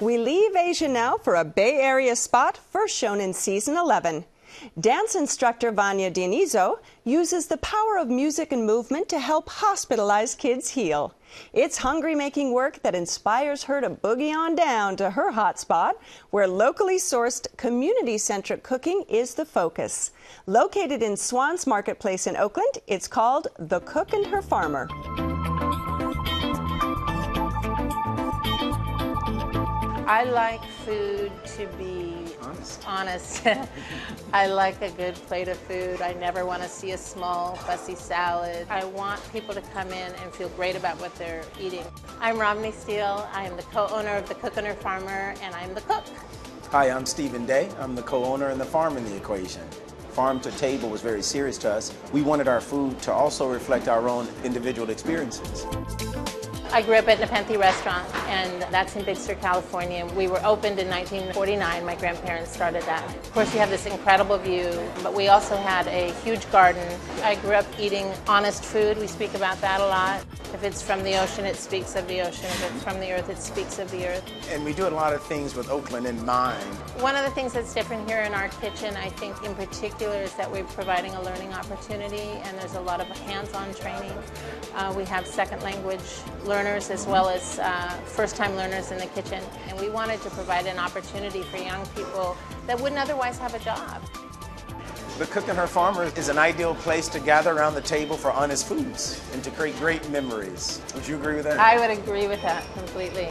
We 0.00 0.18
leave 0.18 0.56
Asia 0.56 0.88
now 0.88 1.16
for 1.16 1.36
a 1.36 1.44
Bay 1.44 1.76
Area 1.80 2.16
spot 2.16 2.58
first 2.70 2.96
shown 2.96 3.20
in 3.20 3.32
season 3.32 3.76
11. 3.76 4.24
Dance 4.80 5.14
instructor 5.14 5.70
Vanya 5.70 6.10
Dionizo 6.10 6.78
uses 7.04 7.46
the 7.46 7.56
power 7.58 7.98
of 7.98 8.08
music 8.08 8.52
and 8.52 8.66
movement 8.66 9.08
to 9.08 9.18
help 9.18 9.48
hospitalized 9.48 10.38
kids 10.38 10.70
heal. 10.70 11.14
It's 11.52 11.78
hungry 11.78 12.14
making 12.14 12.52
work 12.52 12.82
that 12.82 12.94
inspires 12.94 13.64
her 13.64 13.80
to 13.80 13.90
boogie 13.90 14.34
on 14.34 14.54
down 14.54 14.96
to 14.96 15.10
her 15.10 15.32
hotspot, 15.32 15.92
where 16.30 16.46
locally 16.46 16.98
sourced, 16.98 17.46
community 17.56 18.18
centric 18.18 18.62
cooking 18.62 19.04
is 19.08 19.34
the 19.34 19.44
focus. 19.44 20.12
Located 20.46 21.02
in 21.02 21.16
Swans 21.16 21.66
Marketplace 21.66 22.26
in 22.26 22.36
Oakland, 22.36 22.78
it's 22.86 23.08
called 23.08 23.48
The 23.58 23.80
Cook 23.80 24.12
and 24.12 24.26
Her 24.26 24.42
Farmer. 24.42 24.88
I 30.08 30.22
like 30.22 30.64
food 30.84 31.32
to 31.56 31.66
be 31.76 32.05
honest. 32.86 33.46
honest. 33.46 33.68
I 34.32 34.46
like 34.46 34.80
a 34.82 34.90
good 34.90 35.14
plate 35.14 35.48
of 35.48 35.56
food. 35.58 36.00
I 36.00 36.12
never 36.14 36.44
want 36.44 36.62
to 36.62 36.68
see 36.68 36.92
a 36.92 36.98
small, 36.98 37.56
fussy 37.56 37.94
salad. 37.94 38.66
I 38.70 38.84
want 38.84 39.20
people 39.32 39.54
to 39.54 39.60
come 39.60 39.88
in 39.88 40.12
and 40.14 40.32
feel 40.34 40.48
great 40.50 40.76
about 40.76 41.00
what 41.00 41.14
they're 41.16 41.44
eating. 41.60 41.84
I'm 42.20 42.38
Romney 42.38 42.72
Steele. 42.72 43.28
I 43.32 43.44
am 43.46 43.56
the 43.56 43.62
co-owner 43.64 44.16
of 44.16 44.28
the 44.28 44.34
Cook 44.34 44.54
Her 44.54 44.74
Farmer, 44.74 45.34
and 45.42 45.54
I'm 45.54 45.74
the 45.74 45.82
cook. 45.82 46.04
Hi, 46.70 46.90
I'm 46.90 47.06
Stephen 47.06 47.46
Day. 47.46 47.70
I'm 47.78 47.94
the 47.94 48.02
co-owner 48.02 48.48
and 48.48 48.60
the 48.60 48.64
farm 48.64 48.96
in 48.96 49.04
the 49.04 49.16
equation. 49.16 49.62
Farm 50.10 50.40
to 50.40 50.50
table 50.52 50.88
was 50.88 51.02
very 51.02 51.22
serious 51.22 51.58
to 51.58 51.70
us. 51.70 51.92
We 52.12 52.22
wanted 52.22 52.48
our 52.48 52.60
food 52.60 52.98
to 53.02 53.12
also 53.12 53.48
reflect 53.48 53.86
our 53.86 54.08
own 54.08 54.26
individual 54.44 54.90
experiences. 54.90 55.66
I 56.72 56.82
grew 56.82 56.96
up 56.96 57.08
at 57.08 57.20
Nepenthe 57.20 57.56
Restaurant, 57.56 58.06
and 58.28 58.62
that's 58.72 58.96
in 58.96 59.04
Big 59.04 59.16
Sur, 59.16 59.34
California. 59.36 60.04
We 60.04 60.26
were 60.26 60.44
opened 60.44 60.78
in 60.78 60.88
1949. 60.88 61.84
My 61.84 61.94
grandparents 61.94 62.52
started 62.52 62.82
that. 62.82 63.02
Of 63.08 63.32
course, 63.32 63.52
you 63.54 63.60
have 63.60 63.70
this 63.70 63.86
incredible 63.86 64.36
view, 64.36 64.70
but 65.02 65.14
we 65.14 65.28
also 65.28 65.56
had 65.56 65.86
a 65.86 66.12
huge 66.24 66.50
garden. 66.50 66.86
I 67.22 67.36
grew 67.36 67.52
up 67.52 67.66
eating 67.78 68.12
honest 68.26 68.64
food. 68.64 68.98
We 68.98 69.06
speak 69.06 69.34
about 69.34 69.60
that 69.60 69.80
a 69.80 69.86
lot. 69.86 70.24
If 70.52 70.64
it's 70.64 70.82
from 70.82 71.02
the 71.02 71.20
ocean, 71.20 71.44
it 71.44 71.56
speaks 71.56 71.96
of 71.96 72.06
the 72.08 72.20
ocean. 72.20 72.46
If 72.46 72.74
it's 72.74 72.84
from 72.84 73.00
the 73.00 73.12
earth, 73.12 73.28
it 73.28 73.38
speaks 73.38 73.78
of 73.78 73.90
the 73.90 74.06
earth. 74.06 74.24
And 74.50 74.64
we 74.64 74.72
do 74.72 74.86
a 74.86 74.90
lot 74.90 75.12
of 75.12 75.22
things 75.22 75.54
with 75.54 75.68
Oakland 75.70 76.06
in 76.06 76.24
mind. 76.24 76.62
One 77.00 77.16
of 77.16 77.24
the 77.24 77.30
things 77.30 77.52
that's 77.52 77.74
different 77.74 78.08
here 78.08 78.20
in 78.20 78.32
our 78.32 78.48
kitchen, 78.48 78.96
I 78.96 79.08
think 79.10 79.42
in 79.44 79.54
particular, 79.54 80.16
is 80.16 80.34
that 80.34 80.50
we're 80.50 80.64
providing 80.64 81.12
a 81.14 81.22
learning 81.22 81.52
opportunity, 81.52 82.30
and 82.44 82.58
there's 82.58 82.74
a 82.74 82.80
lot 82.80 83.00
of 83.00 83.06
hands-on 83.08 83.74
training. 83.74 84.12
Uh, 84.74 84.94
we 84.96 85.04
have 85.04 85.26
second 85.26 85.62
language 85.62 86.00
learners 86.56 86.88
as 86.88 87.06
well 87.06 87.28
as 87.28 87.58
uh, 87.58 87.90
first-time 88.06 88.56
learners 88.56 88.90
in 88.90 88.96
the 88.96 89.04
kitchen, 89.08 89.42
and 89.68 89.78
we 89.78 89.90
wanted 89.90 90.22
to 90.22 90.30
provide 90.30 90.64
an 90.64 90.78
opportunity 90.78 91.42
for 91.42 91.58
young 91.58 91.84
people 91.88 92.34
that 92.66 92.80
wouldn't 92.80 92.98
otherwise 92.98 93.36
have 93.36 93.52
a 93.52 93.58
job. 93.58 94.02
The 95.18 95.26
Cook 95.26 95.48
and 95.48 95.58
Her 95.58 95.66
Farmers 95.66 96.16
is 96.16 96.30
an 96.30 96.38
ideal 96.38 96.74
place 96.76 97.08
to 97.08 97.20
gather 97.20 97.52
around 97.52 97.74
the 97.74 97.82
table 97.82 98.16
for 98.16 98.30
honest 98.30 98.66
foods 98.66 99.20
and 99.34 99.44
to 99.44 99.50
create 99.50 99.76
great 99.76 100.08
memories. 100.08 100.80
Would 100.94 101.06
you 101.06 101.16
agree 101.16 101.34
with 101.34 101.44
that? 101.44 101.58
I 101.58 101.78
would 101.78 101.90
agree 101.90 102.26
with 102.26 102.40
that 102.40 102.64
completely. 102.72 103.28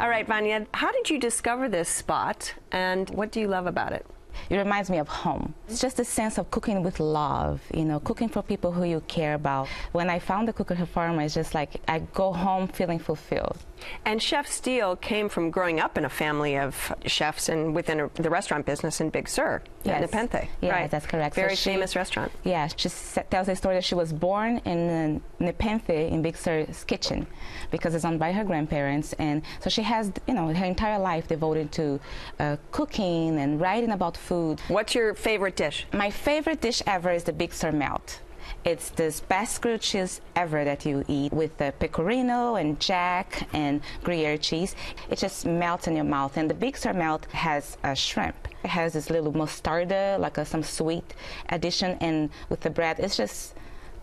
All 0.00 0.08
right, 0.08 0.26
Vanya, 0.26 0.66
how 0.72 0.90
did 0.92 1.10
you 1.10 1.18
discover 1.18 1.68
this 1.68 1.90
spot 1.90 2.54
and 2.70 3.10
what 3.10 3.30
do 3.30 3.38
you 3.38 3.48
love 3.48 3.66
about 3.66 3.92
it? 3.92 4.06
It 4.50 4.56
reminds 4.56 4.90
me 4.90 4.98
of 4.98 5.08
home. 5.08 5.54
It's 5.68 5.80
just 5.80 5.98
a 5.98 6.04
sense 6.04 6.38
of 6.38 6.50
cooking 6.50 6.82
with 6.82 7.00
love, 7.00 7.60
you 7.72 7.84
know, 7.84 8.00
cooking 8.00 8.28
for 8.28 8.42
people 8.42 8.72
who 8.72 8.84
you 8.84 9.00
care 9.08 9.34
about. 9.34 9.68
When 9.92 10.10
I 10.10 10.18
found 10.18 10.48
the 10.48 10.52
Cook 10.52 10.70
and 10.70 10.78
Her 10.78 10.86
Farmer, 10.86 11.22
it's 11.22 11.34
just 11.34 11.54
like 11.54 11.80
I 11.88 12.00
go 12.00 12.32
home 12.32 12.68
feeling 12.68 12.98
fulfilled. 12.98 13.58
And 14.04 14.22
Chef 14.22 14.46
Steele 14.46 14.96
came 14.96 15.28
from 15.28 15.50
growing 15.50 15.80
up 15.80 15.98
in 15.98 16.04
a 16.04 16.08
family 16.08 16.56
of 16.56 16.94
chefs 17.06 17.48
and 17.48 17.74
within 17.74 18.00
a, 18.00 18.08
the 18.14 18.30
restaurant 18.30 18.66
business 18.66 19.00
in 19.00 19.10
Big 19.10 19.28
Sur, 19.28 19.62
yes. 19.84 20.00
Nepenthe. 20.00 20.48
Yeah, 20.60 20.70
right. 20.70 20.90
that's 20.90 21.06
correct. 21.06 21.34
Very 21.34 21.50
so 21.50 21.54
she, 21.56 21.70
famous 21.70 21.96
restaurant. 21.96 22.32
Yeah, 22.44 22.68
she 22.68 22.88
tells 23.30 23.48
a 23.48 23.56
story 23.56 23.76
that 23.76 23.84
she 23.84 23.94
was 23.94 24.12
born 24.12 24.58
in 24.58 25.22
Nepenthe 25.38 25.90
in 25.90 26.22
Big 26.22 26.36
Sur's 26.36 26.84
kitchen 26.84 27.26
because 27.70 27.94
it's 27.94 28.04
owned 28.04 28.18
by 28.18 28.32
her 28.32 28.44
grandparents, 28.44 29.12
and 29.14 29.42
so 29.60 29.70
she 29.70 29.82
has, 29.82 30.12
you 30.26 30.34
know, 30.34 30.52
her 30.52 30.64
entire 30.66 30.98
life 30.98 31.28
devoted 31.28 31.72
to 31.72 32.00
uh, 32.38 32.56
cooking 32.70 33.38
and 33.38 33.60
writing 33.60 33.90
about 33.90 34.16
food. 34.16 34.60
What's 34.68 34.94
your 34.94 35.14
favorite 35.14 35.56
dish? 35.56 35.86
My 35.92 36.10
favorite 36.10 36.60
dish 36.60 36.82
ever 36.86 37.10
is 37.10 37.24
the 37.24 37.32
Big 37.32 37.52
Sur 37.52 37.72
melt. 37.72 38.20
It's 38.64 38.90
the 38.90 39.20
best 39.28 39.60
grilled 39.60 39.80
cheese 39.80 40.20
ever 40.36 40.64
that 40.64 40.86
you 40.86 41.04
eat 41.08 41.32
with 41.32 41.56
the 41.58 41.74
pecorino 41.80 42.54
and 42.54 42.78
jack 42.78 43.48
and 43.52 43.80
Gruyere 44.04 44.38
cheese. 44.38 44.76
It 45.10 45.18
just 45.18 45.44
melts 45.46 45.88
in 45.88 45.96
your 45.96 46.04
mouth. 46.04 46.36
And 46.36 46.48
the 46.48 46.54
Big 46.54 46.76
Sur 46.76 46.92
melt 46.92 47.26
has 47.32 47.76
a 47.82 47.96
shrimp. 47.96 48.36
It 48.62 48.68
has 48.70 48.92
this 48.92 49.10
little 49.10 49.32
mostarda, 49.32 50.18
like 50.20 50.38
a, 50.38 50.44
some 50.44 50.62
sweet 50.62 51.14
addition, 51.48 51.98
and 52.00 52.30
with 52.48 52.60
the 52.60 52.70
bread, 52.70 53.00
it's 53.00 53.16
just 53.16 53.54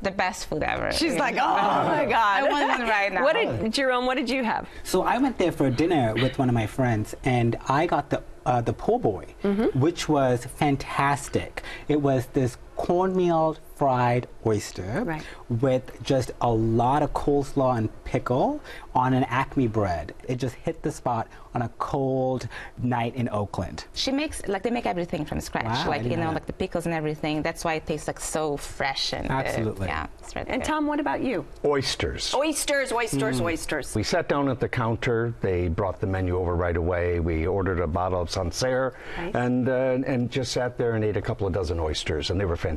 the 0.02 0.12
best 0.12 0.48
food 0.48 0.64
ever. 0.64 0.92
She's 0.92 1.16
like, 1.16 1.36
oh 1.36 1.38
my 1.38 2.06
god, 2.10 2.44
I 2.44 2.50
want 2.50 2.80
one 2.80 2.82
right 2.82 3.14
now. 3.14 3.24
What 3.24 3.34
did 3.34 3.74
Jerome? 3.74 4.06
What 4.06 4.16
did 4.16 4.30
you 4.30 4.44
have? 4.44 4.68
So 4.84 5.04
I 5.04 5.18
went 5.18 5.38
there 5.38 5.52
for 5.52 5.70
dinner 5.70 6.14
with 6.16 6.38
one 6.38 6.50
of 6.50 6.56
my 6.56 6.68
friends, 6.68 7.16
and 7.24 7.58
I 7.68 7.86
got 7.86 8.10
the 8.10 8.24
uh, 8.46 8.62
the 8.62 8.74
po' 8.74 8.98
boy, 8.98 9.26
mm-hmm. 9.44 9.80
which 9.80 10.10
was 10.10 10.46
fantastic. 10.46 11.64
It 11.88 12.02
was 12.02 12.26
this 12.28 12.58
cornmeal 12.80 13.58
fried 13.76 14.28
oyster 14.46 15.04
right. 15.06 15.24
with 15.62 16.04
just 16.04 16.32
a 16.42 16.52
lot 16.52 17.02
of 17.02 17.14
coleslaw 17.14 17.78
and 17.78 17.90
pickle 18.04 18.60
on 18.94 19.14
an 19.14 19.24
Acme 19.26 19.68
bread. 19.68 20.14
It 20.28 20.36
just 20.36 20.56
hit 20.56 20.82
the 20.82 20.92
spot 20.92 21.28
on 21.54 21.62
a 21.62 21.70
cold 21.80 22.48
night 22.82 23.16
in 23.16 23.30
Oakland. 23.30 23.86
She 23.94 24.12
makes 24.12 24.46
like 24.48 24.64
they 24.64 24.70
make 24.70 24.86
everything 24.86 25.26
from 25.26 25.40
scratch, 25.40 25.66
wow, 25.66 25.88
like 25.88 26.04
you 26.04 26.18
know, 26.18 26.32
like 26.32 26.46
the 26.46 26.54
pickles 26.54 26.86
and 26.86 26.94
everything. 26.94 27.42
That's 27.42 27.64
why 27.64 27.76
it 27.76 27.86
tastes 27.86 28.08
like 28.08 28.20
so 28.20 28.58
fresh 28.58 29.14
and 29.14 29.30
absolutely. 29.30 29.88
Uh, 29.88 29.92
yeah, 29.92 30.08
it's 30.20 30.36
right 30.36 30.46
And 30.50 30.62
there. 30.62 30.68
Tom, 30.68 30.86
what 30.86 31.00
about 31.00 31.22
you? 31.22 31.46
Oysters. 31.64 32.34
Oysters, 32.34 32.92
oysters, 32.92 33.40
mm. 33.40 33.46
oysters. 33.46 33.96
We 33.96 34.04
sat 34.04 34.28
down 34.28 34.50
at 34.50 34.60
the 34.60 34.70
counter. 34.70 35.34
They 35.42 35.70
brought 35.70 36.02
the 36.02 36.08
menu 36.08 36.38
over 36.38 36.56
right 36.56 36.78
away. 36.78 37.20
We 37.20 37.48
ordered 37.48 37.80
a 37.80 37.88
bottle 37.88 38.22
of 38.22 38.30
Sancerre 38.30 38.94
right. 39.18 39.36
and 39.36 39.70
uh, 39.70 40.00
and 40.06 40.30
just 40.30 40.52
sat 40.52 40.78
there 40.78 40.94
and 40.94 41.04
ate 41.04 41.18
a 41.18 41.22
couple 41.22 41.48
of 41.48 41.54
dozen 41.54 41.80
oysters, 41.80 42.30
and 42.30 42.40
they 42.40 42.46
were 42.46 42.58
fantastic. 42.58 42.69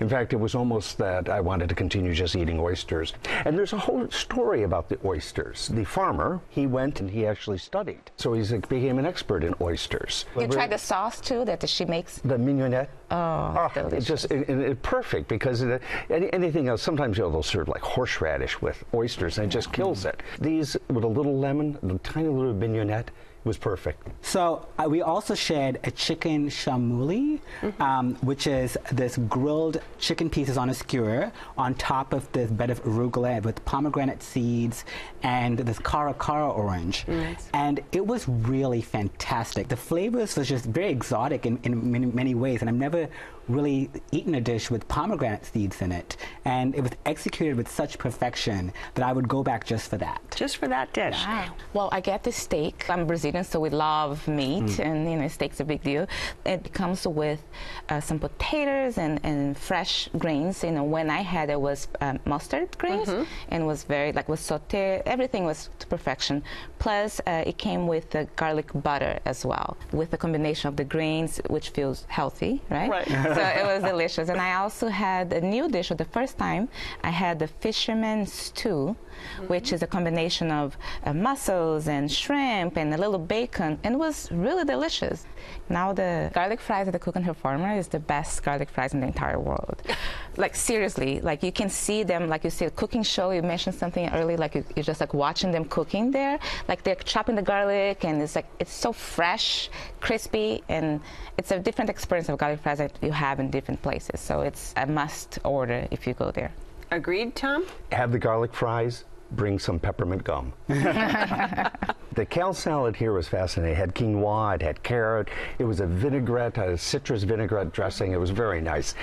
In 0.00 0.08
fact, 0.08 0.32
it 0.32 0.36
was 0.36 0.54
almost 0.54 0.98
that 0.98 1.28
I 1.28 1.40
wanted 1.40 1.68
to 1.68 1.74
continue 1.74 2.14
just 2.14 2.36
eating 2.36 2.58
oysters. 2.58 3.14
And 3.44 3.56
there's 3.56 3.72
a 3.72 3.78
whole 3.78 4.08
story 4.10 4.62
about 4.62 4.88
the 4.88 4.98
oysters. 5.04 5.68
The 5.68 5.84
farmer, 5.84 6.40
he 6.48 6.66
went 6.66 7.00
and 7.00 7.10
he 7.10 7.26
actually 7.26 7.58
studied. 7.58 8.10
So 8.16 8.32
he 8.32 8.42
became 8.68 8.98
an 8.98 9.06
expert 9.06 9.44
in 9.44 9.54
oysters. 9.60 10.24
You 10.38 10.48
tried 10.48 10.70
the 10.70 10.78
sauce 10.78 11.20
too 11.20 11.44
that 11.44 11.68
she 11.68 11.84
makes? 11.84 12.18
The 12.18 12.38
mignonette. 12.38 12.90
Oh, 13.10 13.16
ah, 13.16 13.72
oh 13.74 13.86
it's 13.88 14.06
just 14.06 14.30
it, 14.30 14.48
it, 14.48 14.82
perfect 14.82 15.26
because 15.28 15.62
it, 15.62 15.82
any, 16.10 16.32
anything 16.32 16.68
else, 16.68 16.80
sometimes 16.80 17.18
you 17.18 17.24
know, 17.24 17.30
they'll 17.30 17.42
serve 17.42 17.68
like 17.68 17.82
horseradish 17.82 18.62
with 18.62 18.84
oysters 18.94 19.38
and 19.38 19.46
it 19.46 19.50
just 19.50 19.72
kills 19.72 20.04
it. 20.04 20.22
These 20.40 20.76
with 20.88 21.04
a 21.04 21.08
little 21.08 21.36
lemon, 21.38 21.76
a 21.82 21.98
tiny 21.98 22.28
little 22.28 22.54
mignonette, 22.54 23.08
was 23.44 23.56
perfect. 23.56 24.06
So 24.22 24.66
uh, 24.78 24.86
we 24.88 25.02
also 25.02 25.34
shared 25.34 25.80
a 25.84 25.90
chicken 25.90 26.50
chermoula, 26.50 27.38
mm-hmm. 27.62 27.82
um, 27.82 28.14
which 28.16 28.46
is 28.46 28.76
this 28.92 29.16
grilled 29.16 29.80
chicken 29.98 30.28
pieces 30.28 30.58
on 30.58 30.70
a 30.70 30.74
skewer 30.74 31.32
on 31.56 31.74
top 31.74 32.12
of 32.12 32.30
this 32.32 32.50
bed 32.50 32.70
of 32.70 32.82
arugula 32.84 33.42
with 33.42 33.64
pomegranate 33.64 34.22
seeds 34.22 34.84
and 35.22 35.58
this 35.58 35.78
cara 35.78 36.14
cara 36.14 36.50
orange. 36.50 37.06
Nice. 37.08 37.48
And 37.54 37.80
it 37.92 38.06
was 38.06 38.28
really 38.28 38.82
fantastic. 38.82 39.68
The 39.68 39.76
flavors 39.76 40.36
was 40.36 40.48
just 40.48 40.66
very 40.66 40.90
exotic 40.90 41.46
in, 41.46 41.58
in 41.62 41.90
many, 41.90 42.06
many 42.06 42.34
ways, 42.34 42.60
and 42.60 42.68
I've 42.68 42.76
never 42.76 43.08
really 43.48 43.90
eaten 44.12 44.34
a 44.36 44.40
dish 44.40 44.70
with 44.70 44.86
pomegranate 44.88 45.44
seeds 45.44 45.82
in 45.82 45.92
it. 45.92 46.16
And 46.44 46.74
it 46.74 46.82
was 46.82 46.92
executed 47.04 47.56
with 47.56 47.68
such 47.68 47.98
perfection 47.98 48.72
that 48.94 49.04
I 49.04 49.12
would 49.12 49.28
go 49.28 49.42
back 49.42 49.64
just 49.64 49.90
for 49.90 49.96
that. 49.98 50.20
Just 50.36 50.58
for 50.58 50.68
that 50.68 50.92
dish. 50.92 51.16
Wow. 51.26 51.54
Well, 51.72 51.88
I 51.90 52.00
get 52.00 52.22
the 52.22 52.32
steak. 52.32 52.88
I'm 52.88 53.06
Brazilian, 53.06 53.29
so 53.42 53.60
we 53.60 53.70
love 53.70 54.26
meat, 54.28 54.64
mm. 54.64 54.84
and 54.84 55.10
you 55.10 55.16
know, 55.16 55.28
steak's 55.28 55.60
a 55.60 55.64
big 55.64 55.82
deal. 55.82 56.06
It 56.44 56.72
comes 56.72 57.06
with 57.06 57.42
uh, 57.88 58.00
some 58.00 58.18
potatoes 58.18 58.98
and, 58.98 59.20
and 59.22 59.56
fresh 59.56 60.08
grains. 60.18 60.62
You 60.64 60.72
know, 60.72 60.84
when 60.84 61.10
I 61.10 61.22
had 61.22 61.50
it 61.50 61.60
was 61.60 61.88
um, 62.00 62.18
mustard 62.24 62.76
grains, 62.78 63.08
mm-hmm. 63.08 63.24
and 63.48 63.66
was 63.66 63.84
very 63.84 64.12
like 64.12 64.28
was 64.28 64.40
sauté. 64.40 65.02
Everything 65.06 65.44
was 65.44 65.70
to 65.78 65.86
perfection. 65.86 66.42
Plus, 66.78 67.20
uh, 67.26 67.44
it 67.46 67.58
came 67.58 67.86
with 67.86 68.10
the 68.10 68.26
garlic 68.36 68.70
butter 68.74 69.18
as 69.24 69.44
well, 69.44 69.76
with 69.92 70.10
the 70.10 70.16
combination 70.16 70.68
of 70.68 70.76
the 70.76 70.84
grains, 70.84 71.40
which 71.48 71.70
feels 71.70 72.06
healthy, 72.08 72.62
right? 72.70 72.90
Right. 72.90 73.08
so 73.36 73.42
it 73.60 73.64
was 73.64 73.82
delicious. 73.92 74.28
And 74.28 74.40
I 74.40 74.54
also 74.54 74.88
had 74.88 75.32
a 75.32 75.40
new 75.40 75.68
dish 75.68 75.88
for 75.88 75.94
the 75.94 76.04
first 76.04 76.38
time. 76.38 76.68
I 77.02 77.10
had 77.10 77.38
the 77.38 77.48
fisherman 77.48 78.26
stew, 78.26 78.96
mm-hmm. 78.96 79.46
which 79.46 79.72
is 79.72 79.82
a 79.82 79.86
combination 79.86 80.50
of 80.50 80.76
uh, 81.04 81.12
mussels 81.12 81.88
and 81.88 82.10
shrimp 82.10 82.76
and 82.76 82.94
a 82.94 82.98
little 82.98 83.18
bacon, 83.20 83.78
and 83.84 83.94
it 83.94 83.98
was 83.98 84.30
really 84.32 84.64
delicious. 84.64 85.26
Now 85.68 85.92
the 85.92 86.30
garlic 86.34 86.60
fries 86.60 86.86
at 86.88 86.92
the 86.92 86.98
Cook 86.98 87.16
and 87.16 87.24
Her 87.24 87.34
Farmer 87.34 87.76
is 87.76 87.88
the 87.88 88.00
best 88.00 88.42
garlic 88.42 88.68
fries 88.68 88.94
in 88.94 89.00
the 89.00 89.06
entire 89.06 89.38
world. 89.38 89.82
like 90.36 90.54
seriously, 90.54 91.20
like 91.20 91.42
you 91.42 91.52
can 91.52 91.68
see 91.68 92.02
them, 92.02 92.28
like 92.28 92.44
you 92.44 92.50
see 92.50 92.64
a 92.64 92.70
cooking 92.70 93.02
show. 93.02 93.30
You 93.30 93.42
mentioned 93.42 93.76
something 93.76 94.08
early, 94.10 94.36
like 94.36 94.54
you, 94.54 94.64
you're 94.74 94.84
just 94.84 95.00
like 95.00 95.14
watching 95.14 95.50
them 95.50 95.64
cooking 95.64 96.10
there. 96.10 96.38
Like 96.68 96.82
they're 96.82 96.96
chopping 96.96 97.36
the 97.36 97.42
garlic, 97.42 98.04
and 98.04 98.20
it's 98.22 98.34
like 98.34 98.46
it's 98.58 98.72
so 98.72 98.92
fresh, 98.92 99.70
crispy, 100.00 100.62
and 100.68 101.00
it's 101.38 101.50
a 101.50 101.58
different 101.58 101.90
experience 101.90 102.28
of 102.28 102.38
garlic 102.38 102.60
fries 102.60 102.78
that 102.78 102.98
you 103.02 103.12
have 103.12 103.40
in 103.40 103.50
different 103.50 103.80
places. 103.82 104.20
So 104.20 104.40
it's 104.40 104.74
a 104.76 104.86
must 104.86 105.38
order 105.44 105.86
if 105.90 106.06
you 106.06 106.14
go 106.14 106.30
there. 106.30 106.52
Agreed, 106.90 107.36
Tom? 107.36 107.66
Have 107.92 108.10
the 108.10 108.18
garlic 108.18 108.52
fries, 108.52 109.04
bring 109.32 109.58
some 109.58 109.78
peppermint 109.78 110.24
gum. 110.24 110.52
the 110.68 112.26
kale 112.28 112.54
salad 112.54 112.96
here 112.96 113.12
was 113.12 113.28
fascinating. 113.28 113.74
It 113.74 113.78
had 113.78 113.94
quinoa, 113.94 114.56
it 114.56 114.62
had 114.62 114.82
carrot, 114.82 115.28
it 115.58 115.64
was 115.64 115.80
a 115.80 115.86
vinaigrette, 115.86 116.58
a 116.58 116.76
citrus 116.76 117.22
vinaigrette 117.22 117.72
dressing. 117.72 118.12
It 118.12 118.20
was 118.20 118.30
very 118.30 118.60
nice. 118.60 118.94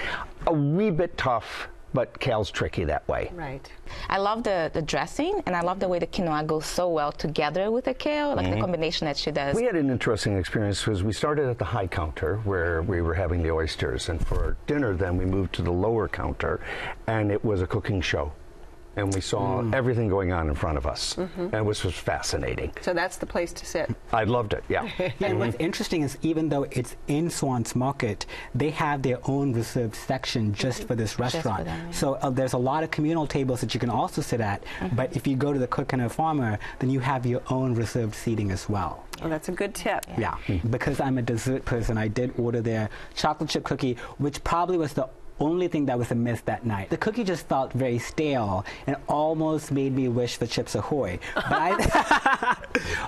A 0.48 0.54
wee 0.54 0.92
bit 0.92 1.18
tough, 1.18 1.70
but 1.94 2.20
kale's 2.20 2.52
tricky 2.52 2.84
that 2.84 3.08
way. 3.08 3.32
Right. 3.34 3.72
I 4.10 4.18
love 4.18 4.44
the, 4.44 4.70
the 4.74 4.82
dressing, 4.82 5.42
and 5.46 5.56
I 5.56 5.62
love 5.62 5.80
the 5.80 5.88
way 5.88 6.00
the 6.00 6.08
quinoa 6.08 6.46
goes 6.46 6.66
so 6.66 6.90
well 6.90 7.12
together 7.12 7.72
with 7.72 7.86
the 7.86 7.94
kale, 7.94 8.36
like 8.36 8.46
the 8.46 8.52
mm-hmm. 8.52 8.62
combination 8.62 9.06
that 9.06 9.18
she 9.18 9.32
does. 9.32 9.56
We 9.56 9.64
had 9.64 9.76
an 9.76 9.90
interesting 9.90 10.38
experience 10.38 10.84
because 10.84 11.04
we 11.04 11.14
started 11.14 11.50
at 11.50 11.58
the 11.58 11.66
high 11.66 11.88
counter 11.88 12.38
where 12.44 12.82
we 12.82 13.02
were 13.02 13.14
having 13.14 13.42
the 13.42 13.52
oysters, 13.52 14.10
and 14.10 14.26
for 14.26 14.58
dinner, 14.68 14.96
then 14.96 15.18
we 15.18 15.26
moved 15.26 15.54
to 15.54 15.62
the 15.62 15.72
lower 15.72 16.08
counter, 16.08 16.60
and 17.08 17.32
it 17.32 17.44
was 17.44 17.62
a 17.62 17.68
cooking 17.68 18.02
show. 18.02 18.32
And 18.98 19.14
we 19.14 19.22
saw 19.22 19.62
mm. 19.62 19.74
everything 19.74 20.10
going 20.10 20.32
on 20.34 20.50
in 20.50 20.56
front 20.56 20.78
of 20.78 20.86
us, 20.86 21.16
mm-hmm. 21.16 21.56
and 21.56 21.66
which 21.66 21.84
was 21.84 21.94
fascinating. 21.94 22.74
So 22.82 22.94
that's 22.94 23.18
the 23.18 23.26
place 23.26 23.54
to 23.54 23.66
sit. 23.66 23.90
I 24.12 24.24
loved 24.24 24.54
it, 24.54 24.64
yeah. 24.68 24.90
And 25.20 25.40
what's 25.40 25.56
interesting 25.58 26.02
is 26.02 26.18
even 26.22 26.50
though 26.50 26.64
it's 26.72 26.96
in 27.08 27.30
Swans 27.30 27.76
Market, 27.76 28.26
they 28.56 28.72
have 28.72 29.04
their 29.04 29.20
own 29.26 29.54
reserved 29.54 29.96
section 29.96 30.54
just 30.54 30.88
for 30.88 30.96
this 30.96 31.20
restaurant. 31.20 31.66
them, 31.66 31.80
yeah. 31.88 31.92
So 31.92 32.16
uh, 32.16 32.30
there's 32.30 32.54
a 32.54 32.58
lot 32.58 32.84
of 32.84 32.92
communal 32.92 33.28
tables 33.28 33.62
that 33.62 33.74
you 33.74 33.80
can 33.80 33.90
also 33.90 34.22
sit 34.22 34.42
at. 34.42 34.64
Mm-hmm. 34.64 34.96
But 34.96 35.16
if 35.16 35.28
you 35.28 35.36
go 35.36 35.54
to 35.54 35.60
the 35.60 35.68
Cook 35.68 35.94
and 35.94 36.02
a 36.02 36.10
Farmer, 36.10 36.60
then 36.80 36.90
you 36.90 37.00
have 37.00 37.26
your 37.26 37.42
own 37.50 37.76
reserved 37.76 38.16
seating 38.16 38.52
as 38.52 38.68
well. 38.68 39.06
Well, 39.22 39.30
that's 39.30 39.50
a 39.50 39.52
good 39.52 39.74
tip. 39.74 40.06
Yeah. 40.18 40.38
Because 40.70 41.00
I'm 41.00 41.18
a 41.18 41.22
dessert 41.22 41.66
person, 41.66 41.98
I 41.98 42.08
did 42.08 42.34
order 42.38 42.62
their 42.62 42.90
chocolate 43.16 43.50
chip 43.50 43.64
cookie, 43.64 43.98
which 44.18 44.44
probably 44.44 44.78
was 44.78 44.94
the 44.94 45.10
only 45.40 45.68
thing 45.68 45.86
that 45.86 45.98
was 45.98 46.12
amiss 46.12 46.42
that 46.42 46.66
night. 46.66 46.90
The 46.90 46.98
cookie 46.98 47.24
just 47.24 47.48
felt 47.48 47.72
very 47.74 48.00
stale 48.00 48.66
and 48.88 48.96
almost 49.08 49.72
made 49.72 49.96
me 49.96 50.08
wish 50.08 50.38
for 50.38 50.46
Chips 50.48 50.76
Ahoy. 50.76 51.20
But, 51.36 51.46
I, 51.50 52.58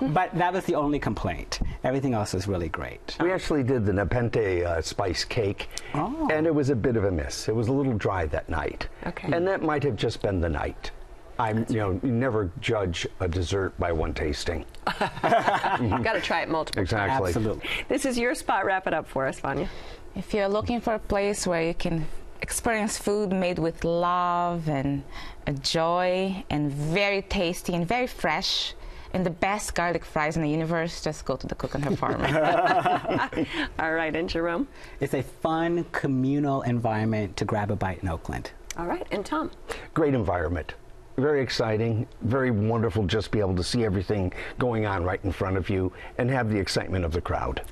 but 0.12 0.34
that 0.36 0.52
was 0.52 0.64
the 0.64 0.74
only 0.74 0.98
complaint. 0.98 1.60
Everything 1.84 2.14
else 2.14 2.32
was 2.34 2.46
really 2.46 2.68
great. 2.68 3.16
We 3.20 3.32
actually 3.32 3.62
did 3.62 3.84
the 3.86 3.92
Nepenthe 3.92 4.36
uh, 4.64 4.80
spice 4.82 5.24
cake, 5.24 5.68
Oh. 5.94 6.28
and 6.30 6.46
it 6.46 6.54
was 6.54 6.70
a 6.70 6.76
bit 6.76 6.96
of 6.96 7.04
a 7.04 7.10
miss. 7.10 7.48
It 7.48 7.54
was 7.54 7.68
a 7.68 7.72
little 7.72 7.94
dry 7.94 8.26
that 8.26 8.48
night. 8.48 8.88
Okay. 9.06 9.30
And 9.32 9.46
that 9.46 9.62
might 9.62 9.82
have 9.84 9.96
just 9.96 10.22
been 10.22 10.40
the 10.40 10.48
night. 10.48 10.90
I'm, 11.38 11.64
you 11.70 11.76
know, 11.76 11.98
you 12.02 12.10
never 12.12 12.50
judge 12.60 13.06
a 13.20 13.26
dessert 13.26 13.78
by 13.78 13.92
one 13.92 14.12
tasting. 14.12 14.66
You've 15.00 16.04
got 16.04 16.12
to 16.12 16.20
try 16.20 16.42
it 16.42 16.50
multiple 16.50 16.82
Exactly. 16.82 17.28
Absolutely. 17.28 17.66
This 17.88 18.04
is 18.04 18.18
your 18.18 18.34
spot. 18.34 18.66
Wrap 18.66 18.86
it 18.86 18.92
up 18.92 19.08
for 19.08 19.26
us, 19.26 19.40
Vanya. 19.40 19.68
If 20.14 20.34
you're 20.34 20.48
looking 20.48 20.82
for 20.82 20.94
a 20.94 20.98
place 20.98 21.46
where 21.46 21.62
you 21.62 21.72
can 21.72 22.06
experience 22.42 22.98
food 22.98 23.32
made 23.32 23.58
with 23.58 23.84
love 23.84 24.68
and 24.68 25.02
uh, 25.46 25.52
joy 25.52 26.44
and 26.50 26.72
very 26.72 27.22
tasty 27.22 27.74
and 27.74 27.86
very 27.86 28.06
fresh 28.06 28.74
and 29.12 29.26
the 29.26 29.30
best 29.30 29.74
garlic 29.74 30.04
fries 30.04 30.36
in 30.36 30.42
the 30.42 30.48
universe, 30.48 31.02
just 31.02 31.24
go 31.24 31.36
to 31.36 31.46
the 31.46 31.54
Cook 31.54 31.74
and 31.74 31.84
Her 31.84 31.96
Farm. 31.96 32.22
All 33.78 33.92
right, 33.92 34.14
and 34.14 34.28
Jerome. 34.28 34.68
It's 35.00 35.14
a 35.14 35.22
fun 35.22 35.84
communal 35.92 36.62
environment 36.62 37.36
to 37.38 37.44
grab 37.44 37.70
a 37.70 37.76
bite 37.76 38.02
in 38.02 38.08
Oakland. 38.08 38.52
All 38.76 38.86
right, 38.86 39.06
and 39.10 39.26
Tom. 39.26 39.50
Great 39.94 40.14
environment. 40.14 40.74
Very 41.16 41.42
exciting, 41.42 42.06
very 42.22 42.50
wonderful 42.50 43.04
just 43.06 43.30
be 43.30 43.40
able 43.40 43.56
to 43.56 43.64
see 43.64 43.84
everything 43.84 44.32
going 44.58 44.86
on 44.86 45.04
right 45.04 45.20
in 45.24 45.32
front 45.32 45.56
of 45.56 45.68
you 45.68 45.92
and 46.18 46.30
have 46.30 46.50
the 46.50 46.58
excitement 46.58 47.04
of 47.04 47.12
the 47.12 47.20
crowd. 47.20 47.62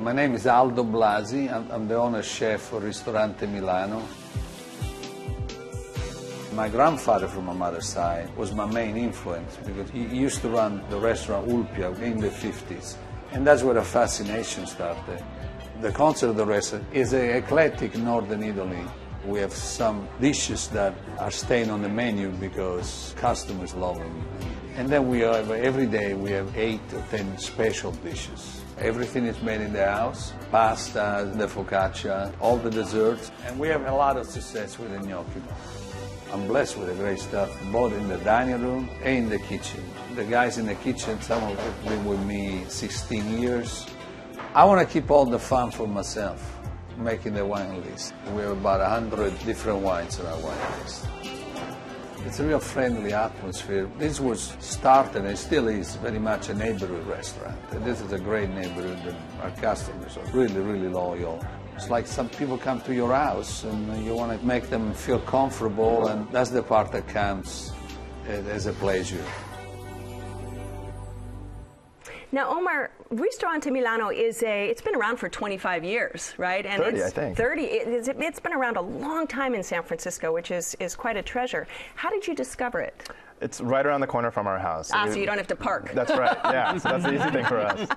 My 0.00 0.14
name 0.14 0.34
is 0.34 0.46
Aldo 0.46 0.82
Blasi. 0.84 1.52
I'm, 1.52 1.70
I'm 1.70 1.86
the 1.86 1.96
owner 1.96 2.22
chef 2.22 2.62
for 2.62 2.80
Ristorante 2.80 3.46
Milano. 3.46 4.02
My 6.54 6.70
grandfather 6.70 7.28
from 7.28 7.44
my 7.44 7.52
mother's 7.52 7.86
side 7.86 8.34
was 8.34 8.54
my 8.54 8.64
main 8.64 8.96
influence 8.96 9.58
because 9.58 9.90
he 9.90 10.06
used 10.06 10.40
to 10.40 10.48
run 10.48 10.82
the 10.88 10.98
restaurant 10.98 11.48
Ulpia 11.48 12.00
in 12.00 12.16
the 12.16 12.30
50s. 12.30 12.96
And 13.32 13.46
that's 13.46 13.62
where 13.62 13.74
the 13.74 13.82
fascination 13.82 14.66
started. 14.66 15.22
The 15.82 15.92
concept 15.92 16.30
of 16.30 16.36
the 16.38 16.46
restaurant 16.46 16.86
is 16.94 17.12
an 17.12 17.28
eclectic 17.36 17.94
northern 17.98 18.42
Italy. 18.42 18.82
We 19.26 19.40
have 19.40 19.52
some 19.52 20.08
dishes 20.18 20.68
that 20.68 20.94
are 21.18 21.30
staying 21.30 21.68
on 21.68 21.82
the 21.82 21.90
menu 21.90 22.30
because 22.30 23.14
customers 23.18 23.74
love 23.74 23.98
them. 23.98 24.26
And 24.76 24.88
then 24.88 25.08
we 25.08 25.20
have, 25.20 25.50
every 25.50 25.86
day 25.86 26.14
we 26.14 26.30
have 26.30 26.56
eight 26.56 26.80
or 26.94 27.02
ten 27.10 27.36
special 27.38 27.92
dishes. 27.92 28.62
Everything 28.78 29.26
is 29.26 29.40
made 29.42 29.60
in 29.60 29.72
the 29.72 29.84
house, 29.84 30.32
pasta, 30.50 31.30
the 31.34 31.46
focaccia, 31.46 32.32
all 32.40 32.56
the 32.56 32.70
desserts. 32.70 33.30
And 33.46 33.58
we 33.58 33.68
have 33.68 33.84
a 33.86 33.92
lot 33.92 34.16
of 34.16 34.26
success 34.26 34.78
with 34.78 34.90
the 34.92 35.06
gnocchi. 35.06 35.42
I'm 36.32 36.46
blessed 36.46 36.78
with 36.78 36.88
the 36.88 36.94
great 36.94 37.18
stuff, 37.18 37.50
both 37.72 37.92
in 37.92 38.08
the 38.08 38.18
dining 38.18 38.62
room 38.62 38.88
and 39.02 39.16
in 39.24 39.28
the 39.28 39.38
kitchen. 39.38 39.82
The 40.14 40.24
guys 40.24 40.58
in 40.58 40.66
the 40.66 40.76
kitchen, 40.76 41.20
some 41.20 41.42
of 41.42 41.56
them 41.56 41.72
have 41.72 41.84
been 41.84 42.04
with 42.04 42.24
me 42.24 42.64
16 42.68 43.40
years. 43.40 43.86
I 44.54 44.64
want 44.64 44.86
to 44.86 44.90
keep 44.90 45.10
all 45.10 45.26
the 45.26 45.38
fun 45.38 45.72
for 45.72 45.86
myself, 45.88 46.58
making 46.96 47.34
the 47.34 47.44
wine 47.44 47.82
list. 47.82 48.14
We 48.34 48.42
have 48.42 48.52
about 48.52 48.80
100 48.80 49.38
different 49.44 49.80
wines 49.80 50.20
on 50.20 50.26
our 50.26 50.38
wine 50.38 50.80
list. 50.82 51.06
It's 52.26 52.38
a 52.38 52.44
real 52.44 52.60
friendly 52.60 53.14
atmosphere. 53.14 53.90
This 53.98 54.20
was 54.20 54.54
started 54.60 55.24
and 55.24 55.38
still 55.38 55.68
is 55.68 55.96
very 55.96 56.18
much 56.18 56.50
a 56.50 56.54
neighborhood 56.54 57.06
restaurant. 57.06 57.58
And 57.70 57.82
this 57.82 58.02
is 58.02 58.12
a 58.12 58.18
great 58.18 58.50
neighborhood 58.50 58.98
and 59.06 59.16
our 59.42 59.50
customers 59.52 60.18
are 60.18 60.26
really, 60.26 60.60
really 60.60 60.88
loyal. 60.88 61.42
It's 61.76 61.88
like 61.88 62.06
some 62.06 62.28
people 62.28 62.58
come 62.58 62.82
to 62.82 62.94
your 62.94 63.14
house 63.14 63.64
and 63.64 64.04
you 64.04 64.14
want 64.14 64.38
to 64.38 64.46
make 64.46 64.68
them 64.68 64.92
feel 64.92 65.18
comfortable 65.20 66.08
and 66.08 66.30
that's 66.30 66.50
the 66.50 66.62
part 66.62 66.92
that 66.92 67.08
counts 67.08 67.72
eh, 68.28 68.42
as 68.50 68.66
a 68.66 68.74
pleasure. 68.74 69.24
Now, 72.32 72.56
Omar, 72.56 72.90
Ristorante 73.10 73.70
Milano 73.70 74.10
is 74.10 74.42
a, 74.44 74.68
it's 74.68 74.80
been 74.80 74.94
around 74.94 75.16
for 75.16 75.28
25 75.28 75.82
years, 75.82 76.32
right? 76.38 76.64
And 76.64 76.80
30, 76.82 76.96
it's 76.96 77.06
I 77.06 77.10
think. 77.10 77.36
30. 77.36 77.62
It, 77.62 77.88
it's, 77.88 78.08
it's 78.08 78.40
been 78.40 78.52
around 78.52 78.76
a 78.76 78.80
long 78.80 79.26
time 79.26 79.54
in 79.54 79.62
San 79.64 79.82
Francisco, 79.82 80.32
which 80.32 80.52
is, 80.52 80.76
is 80.78 80.94
quite 80.94 81.16
a 81.16 81.22
treasure. 81.22 81.66
How 81.96 82.08
did 82.08 82.26
you 82.26 82.34
discover 82.34 82.80
it? 82.80 83.08
It's 83.40 83.60
right 83.60 83.84
around 83.84 84.00
the 84.00 84.06
corner 84.06 84.30
from 84.30 84.46
our 84.46 84.58
house. 84.58 84.90
Ah, 84.92 85.06
so 85.08 85.16
you 85.16 85.26
don't 85.26 85.38
have 85.38 85.46
to 85.48 85.56
park. 85.56 85.92
That's 85.92 86.12
right. 86.12 86.36
Yeah, 86.44 86.76
so 86.76 86.90
that's 86.90 87.04
the 87.04 87.14
easy 87.14 87.30
thing 87.30 87.44
for 87.46 87.58
us. 87.58 87.88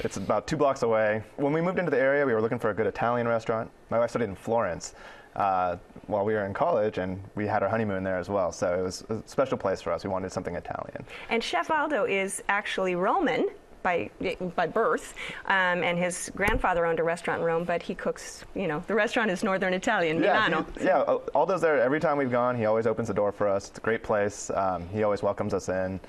It's 0.00 0.16
about 0.16 0.46
two 0.46 0.56
blocks 0.56 0.82
away. 0.82 1.22
When 1.36 1.52
we 1.52 1.60
moved 1.60 1.78
into 1.78 1.90
the 1.90 1.98
area, 1.98 2.24
we 2.24 2.32
were 2.32 2.40
looking 2.40 2.58
for 2.58 2.70
a 2.70 2.74
good 2.74 2.86
Italian 2.86 3.28
restaurant. 3.28 3.70
My 3.90 3.98
wife 3.98 4.10
studied 4.10 4.28
in 4.30 4.36
Florence 4.36 4.94
uh, 5.36 5.76
while 6.06 6.24
we 6.24 6.32
were 6.32 6.46
in 6.46 6.54
college, 6.54 6.98
and 6.98 7.22
we 7.34 7.46
had 7.46 7.62
our 7.62 7.68
honeymoon 7.68 8.02
there 8.02 8.18
as 8.18 8.28
well. 8.28 8.52
So 8.52 8.78
it 8.78 8.82
was 8.82 9.04
a 9.10 9.22
special 9.26 9.58
place 9.58 9.80
for 9.80 9.92
us. 9.92 10.02
We 10.02 10.10
wanted 10.10 10.32
something 10.32 10.54
Italian. 10.54 11.04
And 11.28 11.42
Chef 11.42 11.70
Aldo 11.70 12.04
is 12.06 12.42
actually 12.48 12.94
Roman 12.94 13.48
by 13.82 14.10
by 14.56 14.66
birth, 14.66 15.14
um, 15.46 15.82
and 15.82 15.98
his 15.98 16.30
grandfather 16.36 16.86
owned 16.86 17.00
a 17.00 17.02
restaurant 17.02 17.40
in 17.40 17.46
Rome, 17.46 17.64
but 17.64 17.82
he 17.82 17.94
cooks, 17.94 18.44
you 18.54 18.66
know, 18.66 18.82
the 18.86 18.94
restaurant 18.94 19.30
is 19.30 19.42
Northern 19.42 19.74
Italian, 19.74 20.22
Yeah, 20.22 20.46
Milano. 20.48 20.66
he- 20.78 20.84
yeah. 20.86 21.00
all 21.34 21.46
those 21.46 21.60
there 21.60 21.80
every 21.80 22.00
time 22.00 22.16
we've 22.18 22.30
gone. 22.30 22.56
He 22.56 22.66
always 22.66 22.86
opens 22.86 23.08
the 23.08 23.14
door 23.14 23.32
for 23.32 23.48
us. 23.48 23.68
It's 23.68 23.78
a 23.78 23.82
great 23.82 24.02
place. 24.02 24.50
Um, 24.50 24.88
he 24.88 25.02
always 25.02 25.22
welcomes 25.22 25.54
us 25.54 25.68
in. 25.68 26.00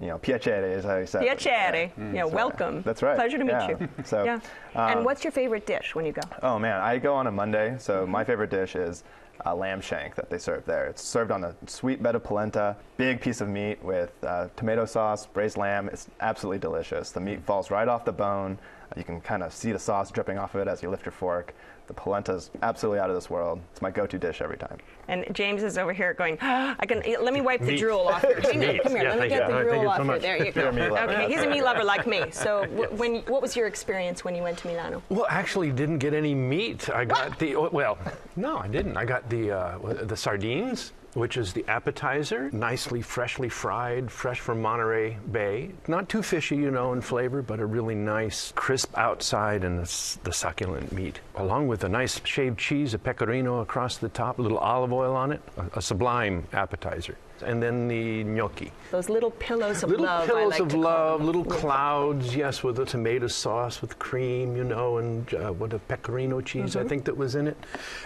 you 0.00 0.06
know, 0.06 0.18
piacere 0.18 0.64
is 0.78 0.82
how 0.82 0.96
you 0.96 1.04
say 1.06 1.26
it. 1.26 1.38
Piacere. 1.38 1.92
Mm. 1.98 2.14
Yeah, 2.14 2.22
So, 2.24 2.28
welcome. 2.34 2.80
That's 2.82 3.02
right. 3.02 3.16
Pleasure 3.16 3.36
to 3.36 3.44
meet 3.44 3.50
Yeah. 3.52 3.68
you. 3.68 3.88
So, 4.04 4.24
yeah. 4.24 4.40
and 4.74 5.00
um, 5.00 5.04
what's 5.04 5.22
your 5.24 5.30
favorite 5.30 5.66
dish 5.66 5.94
when 5.94 6.06
you 6.06 6.12
go? 6.12 6.22
Oh 6.42 6.58
man, 6.58 6.80
I 6.80 6.96
go 6.96 7.14
on 7.14 7.26
a 7.26 7.30
Monday, 7.30 7.76
so 7.78 7.92
Mm-hmm. 8.02 8.10
my 8.12 8.24
favorite 8.24 8.48
dish 8.48 8.76
is 8.76 9.04
a 9.46 9.54
lamb 9.54 9.80
shank 9.80 10.14
that 10.14 10.30
they 10.30 10.38
serve 10.38 10.64
there. 10.64 10.86
It's 10.86 11.02
served 11.02 11.30
on 11.30 11.44
a 11.44 11.54
sweet 11.66 12.02
bed 12.02 12.14
of 12.14 12.24
polenta, 12.24 12.76
big 12.96 13.20
piece 13.20 13.40
of 13.40 13.48
meat 13.48 13.82
with 13.82 14.12
uh, 14.24 14.48
tomato 14.56 14.84
sauce, 14.84 15.26
braised 15.26 15.56
lamb. 15.56 15.88
It's 15.88 16.08
absolutely 16.20 16.58
delicious. 16.58 17.10
The 17.10 17.20
meat 17.20 17.42
falls 17.44 17.70
right 17.70 17.88
off 17.88 18.04
the 18.04 18.12
bone. 18.12 18.58
You 18.96 19.04
can 19.04 19.20
kind 19.20 19.42
of 19.42 19.52
see 19.52 19.72
the 19.72 19.78
sauce 19.78 20.10
dripping 20.10 20.36
off 20.38 20.54
of 20.54 20.62
it 20.62 20.68
as 20.68 20.82
you 20.82 20.90
lift 20.90 21.04
your 21.04 21.12
fork. 21.12 21.54
The 21.86 21.94
polenta 21.94 22.34
is 22.34 22.50
absolutely 22.62 23.00
out 23.00 23.08
of 23.10 23.16
this 23.16 23.28
world. 23.28 23.60
It's 23.72 23.82
my 23.82 23.90
go-to 23.90 24.16
dish 24.18 24.40
every 24.40 24.56
time. 24.56 24.78
And 25.08 25.24
James 25.32 25.62
is 25.64 25.76
over 25.76 25.92
here 25.92 26.14
going, 26.14 26.38
I 26.40 26.86
can. 26.86 27.02
Let 27.22 27.32
me 27.34 27.40
wipe 27.40 27.60
the 27.60 27.66
Meat. 27.72 27.80
drool 27.80 28.06
off 28.08 28.22
here. 28.26 28.38
It's 28.38 28.50
Hang 28.50 28.62
on, 28.62 28.72
meat. 28.74 28.82
Come 28.84 28.92
here. 28.92 29.02
Yeah, 29.04 29.10
let 29.10 29.20
me 29.20 29.28
get 29.28 29.40
you. 29.42 29.46
the 29.48 29.52
All 29.52 29.52
right, 29.58 29.62
drool 29.62 29.74
thank 29.74 29.88
off 29.88 29.96
so 29.96 30.02
here. 30.04 30.12
much. 30.12 30.22
There 30.22 30.44
you 30.46 30.52
go. 30.52 30.72
meat 30.72 30.88
lover. 30.90 31.12
Okay, 31.12 31.28
he's 31.28 31.40
a 31.42 31.50
meat 31.50 31.62
lover 31.62 31.82
like 31.84 32.06
me. 32.06 32.30
So 32.30 32.64
w- 32.76 32.90
when 32.96 33.16
what 33.22 33.42
was 33.42 33.56
your 33.56 33.66
experience 33.66 34.24
when 34.24 34.34
you 34.36 34.42
went 34.42 34.58
to 34.58 34.68
Milano? 34.68 35.02
Well, 35.08 35.26
actually, 35.28 35.72
didn't 35.72 35.98
get 35.98 36.14
any 36.14 36.34
meat. 36.34 36.88
I 36.90 37.04
got 37.04 37.38
the 37.40 37.56
oh, 37.56 37.70
well, 37.72 37.98
no, 38.36 38.58
I 38.58 38.68
didn't. 38.68 38.96
I 38.96 39.04
got 39.04 39.28
the 39.28 39.50
uh, 39.50 39.78
the 40.04 40.16
sardines, 40.16 40.92
which 41.14 41.36
is 41.36 41.52
the 41.52 41.64
appetizer, 41.68 42.50
nicely 42.52 43.02
freshly 43.02 43.48
fried, 43.48 44.10
fresh 44.10 44.40
from 44.40 44.62
Monterey 44.62 45.16
Bay. 45.32 45.70
Not 45.88 46.08
too 46.08 46.22
fishy, 46.22 46.56
you 46.56 46.70
know, 46.70 46.92
in 46.92 47.00
flavor, 47.00 47.42
but 47.42 47.60
a 47.60 47.66
really 47.66 47.94
nice 47.94 48.52
crisp 48.54 48.96
outside 48.96 49.64
and 49.64 49.78
the, 49.78 50.18
the 50.24 50.32
succulent 50.32 50.92
meat, 50.92 51.20
along 51.36 51.68
with 51.68 51.84
a 51.84 51.88
nice 51.88 52.20
shaved 52.24 52.58
cheese, 52.58 52.94
a 52.94 52.98
pecorino 52.98 53.60
across 53.60 53.96
the 53.96 54.08
top, 54.08 54.38
a 54.38 54.42
little 54.42 54.58
olive 54.58 54.92
oil 54.92 55.16
on 55.16 55.32
it, 55.32 55.42
a, 55.56 55.78
a 55.78 55.82
sublime 55.82 56.46
appetizer. 56.52 57.16
And 57.42 57.62
then 57.62 57.88
the 57.88 58.24
gnocchi. 58.24 58.72
Those 58.90 59.08
little 59.08 59.30
pillows 59.32 59.82
of 59.82 59.90
little 59.90 60.04
love. 60.06 60.24
I 60.24 60.26
pillows 60.26 60.50
like 60.52 60.60
of 60.60 60.74
love, 60.74 61.22
little 61.22 61.44
clouds, 61.44 62.34
yes, 62.36 62.62
with 62.62 62.78
a 62.80 62.84
tomato 62.84 63.26
sauce 63.28 63.80
with 63.80 63.98
cream, 63.98 64.56
you 64.56 64.64
know, 64.64 64.98
and 64.98 65.32
uh, 65.34 65.52
what 65.52 65.72
a 65.72 65.78
pecorino 65.78 66.40
cheese 66.40 66.76
I 66.76 66.82
Mhm. 66.84 66.88
think 66.88 67.04
that 67.04 67.16
was 67.16 67.34
in 67.34 67.46
it, 67.46 67.56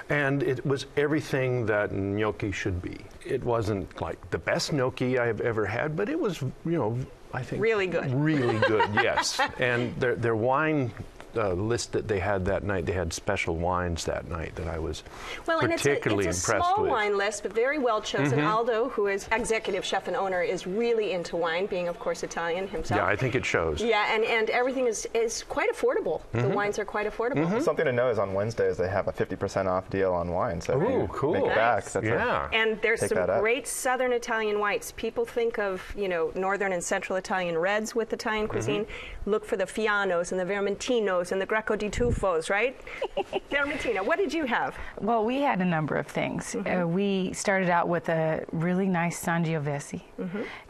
and 0.08 0.42
it 0.42 0.64
was 0.66 0.86
everything 0.96 1.66
that 1.66 1.92
gnocchi 1.92 2.52
should 2.52 2.80
be. 2.82 2.96
It 3.24 3.42
wasn't 3.42 4.00
like 4.00 4.18
the 4.30 4.38
best 4.38 4.72
gnocchi 4.72 5.18
I've 5.18 5.40
ever 5.40 5.66
had, 5.66 5.96
but 5.96 6.08
it 6.08 6.18
was, 6.20 6.40
you 6.42 6.52
know, 6.78 6.98
I 7.32 7.42
think 7.42 7.60
Really 7.62 7.86
good. 7.88 8.12
really 8.14 8.58
good, 8.68 8.88
yes. 9.02 9.40
And 9.58 9.94
their 10.00 10.14
their 10.14 10.36
wine. 10.36 10.92
Uh, 11.36 11.52
list 11.52 11.92
that 11.92 12.06
they 12.06 12.20
had 12.20 12.44
that 12.44 12.62
night. 12.62 12.86
They 12.86 12.92
had 12.92 13.12
special 13.12 13.56
wines 13.56 14.04
that 14.04 14.28
night 14.28 14.54
that 14.56 14.68
I 14.68 14.78
was 14.78 15.02
Well, 15.46 15.60
and 15.60 15.72
it's 15.72 15.84
a, 15.84 15.88
particularly 15.90 16.26
it's 16.28 16.38
a 16.38 16.40
small 16.42 16.82
with. 16.82 16.90
wine 16.90 17.18
list, 17.18 17.42
but 17.42 17.52
very 17.52 17.78
well 17.78 18.00
chosen. 18.00 18.38
Mhm. 18.38 18.46
Aldo, 18.50 18.90
who 18.90 19.06
is 19.08 19.28
executive 19.32 19.84
chef 19.84 20.06
and 20.06 20.16
owner, 20.16 20.42
is 20.42 20.66
really 20.66 21.12
into 21.12 21.36
wine, 21.36 21.66
being 21.66 21.88
of 21.88 21.98
course 21.98 22.22
Italian 22.22 22.68
himself. 22.68 22.98
Yeah, 23.00 23.06
I 23.06 23.16
think 23.16 23.34
it 23.34 23.44
shows. 23.44 23.82
Yeah, 23.82 24.14
and, 24.14 24.24
and 24.24 24.48
everything 24.50 24.86
is, 24.86 25.08
is 25.14 25.42
quite 25.48 25.70
affordable. 25.74 26.20
The 26.32 26.38
Mhm. 26.42 26.54
wines 26.54 26.78
are 26.78 26.84
quite 26.84 27.06
affordable. 27.12 27.46
Mm-hmm. 27.46 27.60
Something 27.60 27.86
to 27.86 27.92
know 27.92 28.10
is 28.10 28.18
on 28.18 28.32
Wednesdays 28.34 28.76
they 28.76 28.88
have 28.88 29.08
a 29.08 29.12
50% 29.12 29.66
off 29.68 29.90
deal 29.90 30.12
on 30.12 30.30
wine. 30.30 30.60
So 30.60 30.80
Ooh, 30.80 31.08
cool. 31.08 31.32
make 31.32 31.44
it 31.44 31.54
back, 31.54 31.84
Nice. 31.84 31.92
that's 31.94 32.06
a- 32.06 32.48
And 32.52 32.80
there's 32.82 33.06
some 33.08 33.26
great 33.40 33.66
southern 33.66 34.12
Italian 34.12 34.60
whites. 34.60 34.92
People 34.96 35.24
think 35.24 35.58
of, 35.58 35.82
you 35.96 36.08
know, 36.08 36.30
northern 36.34 36.72
and 36.72 36.82
central 36.84 37.16
Italian 37.16 37.58
reds 37.58 37.94
with 37.94 38.12
Italian 38.12 38.46
cuisine. 38.48 38.86
Look 39.26 39.44
for 39.44 39.56
the 39.56 39.64
Fianos 39.64 40.30
and 40.32 40.40
the 40.40 40.44
Vermentinos 40.44 41.23
and 41.32 41.40
the 41.40 41.46
Greco 41.46 41.76
di 41.76 41.90
Tufos, 41.90 42.50
right? 42.50 42.78
Vermentina, 43.50 44.04
what 44.04 44.18
did 44.18 44.32
you 44.32 44.44
have? 44.44 44.76
Well, 45.00 45.24
we 45.24 45.40
had 45.40 45.60
a 45.60 45.64
number 45.64 45.96
of 45.96 46.06
things. 46.06 46.54
Uh, 46.54 46.84
we 46.86 47.32
started 47.32 47.70
out 47.70 47.88
with 47.88 48.08
a 48.08 48.44
really 48.52 48.86
nice 48.86 49.22
Sangiovese. 49.22 50.02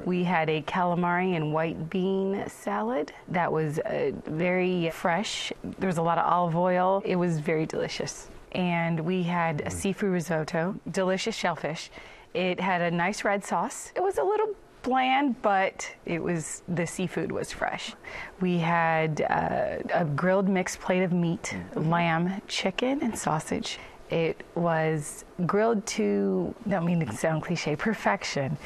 We 0.05 0.25
had 0.25 0.49
a 0.51 0.63
calamari 0.63 1.37
and 1.37 1.53
white 1.53 1.91
bean 1.91 2.45
salad 2.49 3.13
that 3.29 3.51
was 3.51 3.79
uh, 3.79 4.13
very 4.27 4.91
fresh. 4.91 5.53
There 5.79 5.87
was 5.87 5.99
a 5.99 6.03
lot 6.03 6.19
of 6.19 6.31
olive 6.31 6.57
oil. 6.57 7.03
It 7.05 7.17
was 7.17 7.39
very 7.39 7.67
delicious. 7.67 8.29
And 8.53 9.01
we 9.01 9.23
had 9.25 9.63
a 9.63 9.71
seafood 9.71 10.11
risotto, 10.11 10.77
delicious 10.91 11.35
shellfish. 11.35 11.91
It 12.35 12.61
had 12.61 12.81
a 12.81 12.91
nice 12.91 13.25
red 13.25 13.45
sauce. 13.45 13.93
It 13.95 14.03
was 14.03 14.19
a 14.19 14.25
little 14.25 14.55
bland, 14.85 15.41
but 15.43 15.91
it 16.07 16.23
was 16.23 16.63
the 16.69 16.87
seafood 16.87 17.33
was 17.33 17.51
fresh. 17.51 17.95
We 18.41 18.59
had 18.59 19.23
uh, 19.29 19.79
a 19.93 20.05
grilled 20.05 20.49
mixed 20.49 20.81
plate 20.81 21.03
of 21.03 21.13
meat, 21.13 21.57
lamb, 21.75 22.41
chicken, 22.47 23.03
and 23.03 23.19
sausage. 23.19 23.79
It 24.11 24.45
was 24.55 25.25
grilled 25.47 25.85
to, 25.87 26.55
don't 26.69 26.85
mean 26.85 27.05
to 27.05 27.17
sound 27.17 27.43
cliche, 27.43 27.75
perfection. 27.75 28.57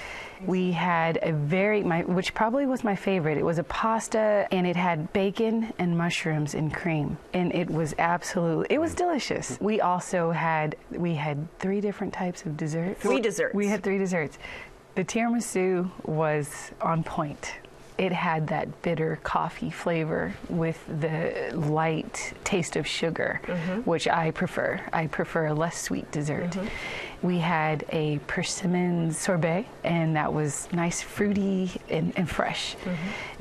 We 0.44 0.72
had 0.72 1.18
a 1.22 1.32
very, 1.32 1.82
my, 1.82 2.02
which 2.02 2.34
probably 2.34 2.66
was 2.66 2.84
my 2.84 2.94
favorite. 2.96 3.38
It 3.38 3.44
was 3.44 3.58
a 3.58 3.64
pasta 3.64 4.46
and 4.50 4.66
it 4.66 4.76
had 4.76 5.12
bacon 5.12 5.72
and 5.78 5.96
mushrooms 5.96 6.54
and 6.54 6.74
cream. 6.74 7.16
And 7.32 7.54
it 7.54 7.70
was 7.70 7.94
absolutely, 7.98 8.66
it 8.68 8.78
was 8.78 8.94
delicious. 8.94 9.56
We 9.60 9.80
also 9.80 10.32
had, 10.32 10.76
we 10.90 11.14
had 11.14 11.48
three 11.60 11.80
different 11.80 12.12
types 12.12 12.44
of 12.44 12.56
desserts. 12.56 13.00
Three 13.00 13.20
desserts. 13.20 13.54
We 13.54 13.68
had 13.68 13.82
three 13.82 13.98
desserts. 13.98 14.38
The 14.94 15.04
tiramisu 15.04 15.90
was 16.04 16.72
on 16.80 17.04
point. 17.04 17.54
It 17.98 18.12
had 18.12 18.46
that 18.46 18.80
bitter 18.82 19.18
coffee 19.24 19.70
flavor 19.70 20.32
with 20.48 20.78
the 21.00 21.50
light 21.52 22.32
taste 22.44 22.76
of 22.76 22.86
sugar, 22.86 23.40
Mhm. 23.46 23.84
which 23.86 24.06
I 24.06 24.30
prefer. 24.30 24.80
I 24.92 25.08
prefer 25.08 25.46
a 25.46 25.54
less 25.54 25.76
sweet 25.76 26.08
dessert. 26.12 26.56
We 27.20 27.38
had 27.38 27.84
a 27.90 28.18
persimmon 28.28 29.10
sorbet, 29.10 29.64
and 29.82 30.14
that 30.14 30.32
was 30.32 30.68
nice, 30.72 31.02
fruity, 31.02 31.72
and, 31.90 32.12
and 32.16 32.30
fresh. 32.30 32.76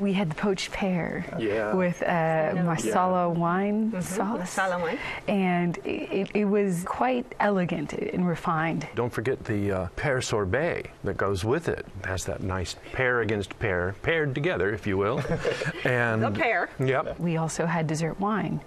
We 0.00 0.12
had 0.14 0.30
the 0.30 0.34
poached 0.34 0.72
pear 0.72 1.24
Yeah. 1.38 1.72
with 1.74 2.02
uh, 2.02 2.54
Marsala 2.64 3.28
wine 3.30 3.92
sauce. 4.02 4.38
Marsala 4.38 4.80
wine. 4.82 4.98
And 5.28 5.78
it, 5.84 6.30
it 6.34 6.46
was 6.46 6.82
quite 6.88 7.32
elegant 7.38 7.92
and 7.92 8.26
refined. 8.26 8.88
Don't 8.96 9.12
forget 9.12 9.44
the 9.44 9.70
uh, 9.70 9.86
pear 9.94 10.20
sorbet 10.20 10.86
that 11.04 11.16
goes 11.16 11.44
with 11.44 11.68
it. 11.68 11.86
It 12.00 12.06
has 12.06 12.24
that 12.24 12.42
nice 12.42 12.74
pear 12.92 13.20
against 13.20 13.56
pear, 13.60 13.94
paired 14.02 14.34
together, 14.34 14.47
if 14.56 14.86
you 14.86 14.96
will. 14.96 15.22
and 15.84 16.22
The 16.22 16.30
pear. 16.30 16.70
Yep. 16.78 17.20
We 17.20 17.36
also 17.36 17.66
had 17.66 17.86
dessert 17.86 18.18
wine. 18.18 18.60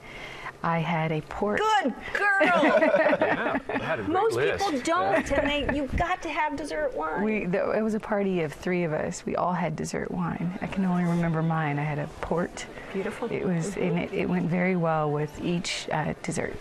I 0.64 0.80
had 0.80 1.12
a 1.12 1.22
port. 1.22 1.60
Good 1.60 1.94
girl. 2.14 2.30
yeah, 2.42 3.58
I 3.70 3.78
had 3.80 4.00
a 4.00 4.04
great 4.04 4.14
Most 4.14 4.36
list. 4.36 4.66
people 4.66 4.82
don't, 4.82 5.32
and 5.32 5.48
they 5.48 5.76
you've 5.76 5.96
got 5.96 6.22
to 6.24 6.30
have 6.30 6.56
dessert 6.56 6.94
wine. 6.96 7.24
We, 7.24 7.46
the, 7.46 7.72
it 7.72 7.82
was 7.82 7.94
a 7.94 8.00
party 8.00 8.42
of 8.42 8.54
three 8.54 8.84
of 8.84 8.94
us. 8.94 9.26
We 9.26 9.36
all 9.36 9.54
had 9.54 9.76
dessert 9.76 10.12
wine. 10.12 10.58
I 10.62 10.68
can 10.68 10.86
only 10.86 11.04
remember 11.04 11.42
mine. 11.42 11.80
I 11.80 11.84
had 11.84 12.00
a 12.00 12.08
port. 12.22 12.66
Beautiful. 12.94 13.32
It 13.32 13.46
was, 13.46 13.78
and 13.78 13.98
it, 13.98 14.14
it 14.14 14.30
went 14.30 14.50
very 14.50 14.76
well 14.76 15.12
with 15.12 15.42
each 15.42 15.88
uh, 15.92 16.14
dessert. 16.24 16.56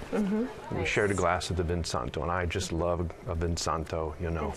We 0.70 0.84
shared 0.86 1.10
a 1.10 1.14
glass 1.14 1.50
of 1.50 1.56
the 1.56 1.64
Vinsanto, 1.64 2.22
and 2.22 2.30
I 2.30 2.46
just 2.46 2.72
love 2.72 3.10
a 3.26 3.34
Vinsanto, 3.34 4.14
you 4.20 4.30
know. 4.30 4.52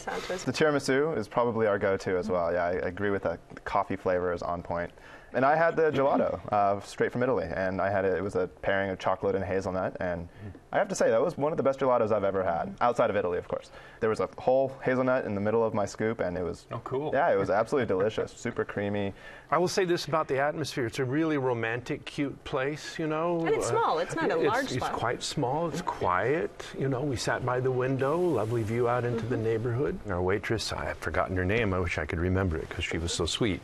The 0.45 0.51
tiramisu 0.51 1.17
is 1.17 1.27
probably 1.27 1.65
our 1.67 1.79
go-to 1.79 2.17
as 2.17 2.29
well. 2.29 2.53
Yeah, 2.53 2.65
I 2.65 2.84
I 2.84 2.88
agree 2.88 3.10
with 3.10 3.23
that. 3.23 3.39
The 3.53 3.62
coffee 3.62 3.95
flavor 3.95 4.34
is 4.34 4.41
on 4.41 4.62
point. 4.62 4.91
And 5.34 5.43
I 5.46 5.56
had 5.56 5.76
the 5.76 5.89
gelato 5.91 6.39
uh, 6.52 6.80
straight 6.82 7.12
from 7.12 7.24
Italy, 7.24 7.48
and 7.54 7.82
I 7.82 7.89
had 7.89 8.06
it. 8.06 8.15
It 8.17 8.24
was 8.24 8.36
a 8.36 8.48
pairing 8.62 8.89
of 8.91 9.00
chocolate 9.00 9.36
and 9.36 9.43
hazelnut, 9.43 9.98
and 10.00 10.28
I 10.72 10.78
have 10.78 10.88
to 10.89 10.96
say 10.96 11.10
that 11.10 11.22
was 11.22 11.38
one 11.38 11.52
of 11.52 11.58
the 11.58 11.63
best 11.63 11.80
gelatos 11.80 12.12
I've 12.12 12.24
ever 12.24 12.43
had, 12.43 12.76
outside 12.82 13.10
of 13.10 13.15
Italy, 13.15 13.38
of 13.38 13.48
course. 13.48 13.72
There 14.00 14.10
was 14.10 14.19
a 14.19 14.30
whole 14.38 14.72
hazelnut 14.84 15.26
in 15.26 15.34
the 15.36 15.41
middle 15.41 15.63
of 15.63 15.74
my 15.74 15.86
scoop, 15.86 16.19
and 16.19 16.38
it 16.38 16.43
was 16.43 16.65
oh 16.72 16.82
cool. 16.84 17.12
Yeah, 17.13 17.32
it 17.32 17.38
was 17.38 17.50
absolutely 17.50 17.88
delicious, 17.88 18.32
super 18.32 18.63
creamy. 18.65 19.13
I 19.52 19.58
will 19.58 19.67
say 19.67 19.86
this 19.86 20.06
about 20.06 20.28
the 20.28 20.39
atmosphere. 20.39 20.88
It's 20.88 20.98
a 21.00 21.06
really 21.06 21.38
romantic, 21.38 22.06
cute 22.06 22.43
place, 22.43 22.98
you 22.98 23.06
know. 23.08 23.39
And 23.46 23.50
it's 23.56 23.67
small. 23.69 24.00
It's 24.00 24.15
not 24.15 24.32
a 24.32 24.36
it's- 24.39 24.48
large 24.48 24.63
It's 24.65 24.74
spot. 24.76 24.93
quite 24.93 25.22
small. 25.24 25.67
It's 25.69 25.82
quiet. 25.82 26.65
You 26.78 26.89
know, 26.89 27.02
we 27.02 27.15
sat 27.15 27.46
by 27.46 27.60
the 27.60 27.72
window, 27.72 28.19
lovely 28.19 28.63
view 28.63 28.88
out 28.89 29.04
into 29.04 29.19
Mm-hmm. 29.24 29.30
the 29.30 29.38
neighborhood. 29.38 30.00
Our 30.10 30.22
waitress, 30.22 30.74
I 30.74 30.86
have 30.86 30.98
forgotten 30.98 31.38
her 31.38 31.46
name. 31.46 31.74
I 31.74 31.80
wish 31.80 31.98
I 32.00 32.06
could 32.06 32.19
remember 32.19 32.58
it 32.58 32.67
because 32.67 32.84
she 32.84 32.98
was 32.98 33.13
so 33.13 33.26
sweet. 33.28 33.62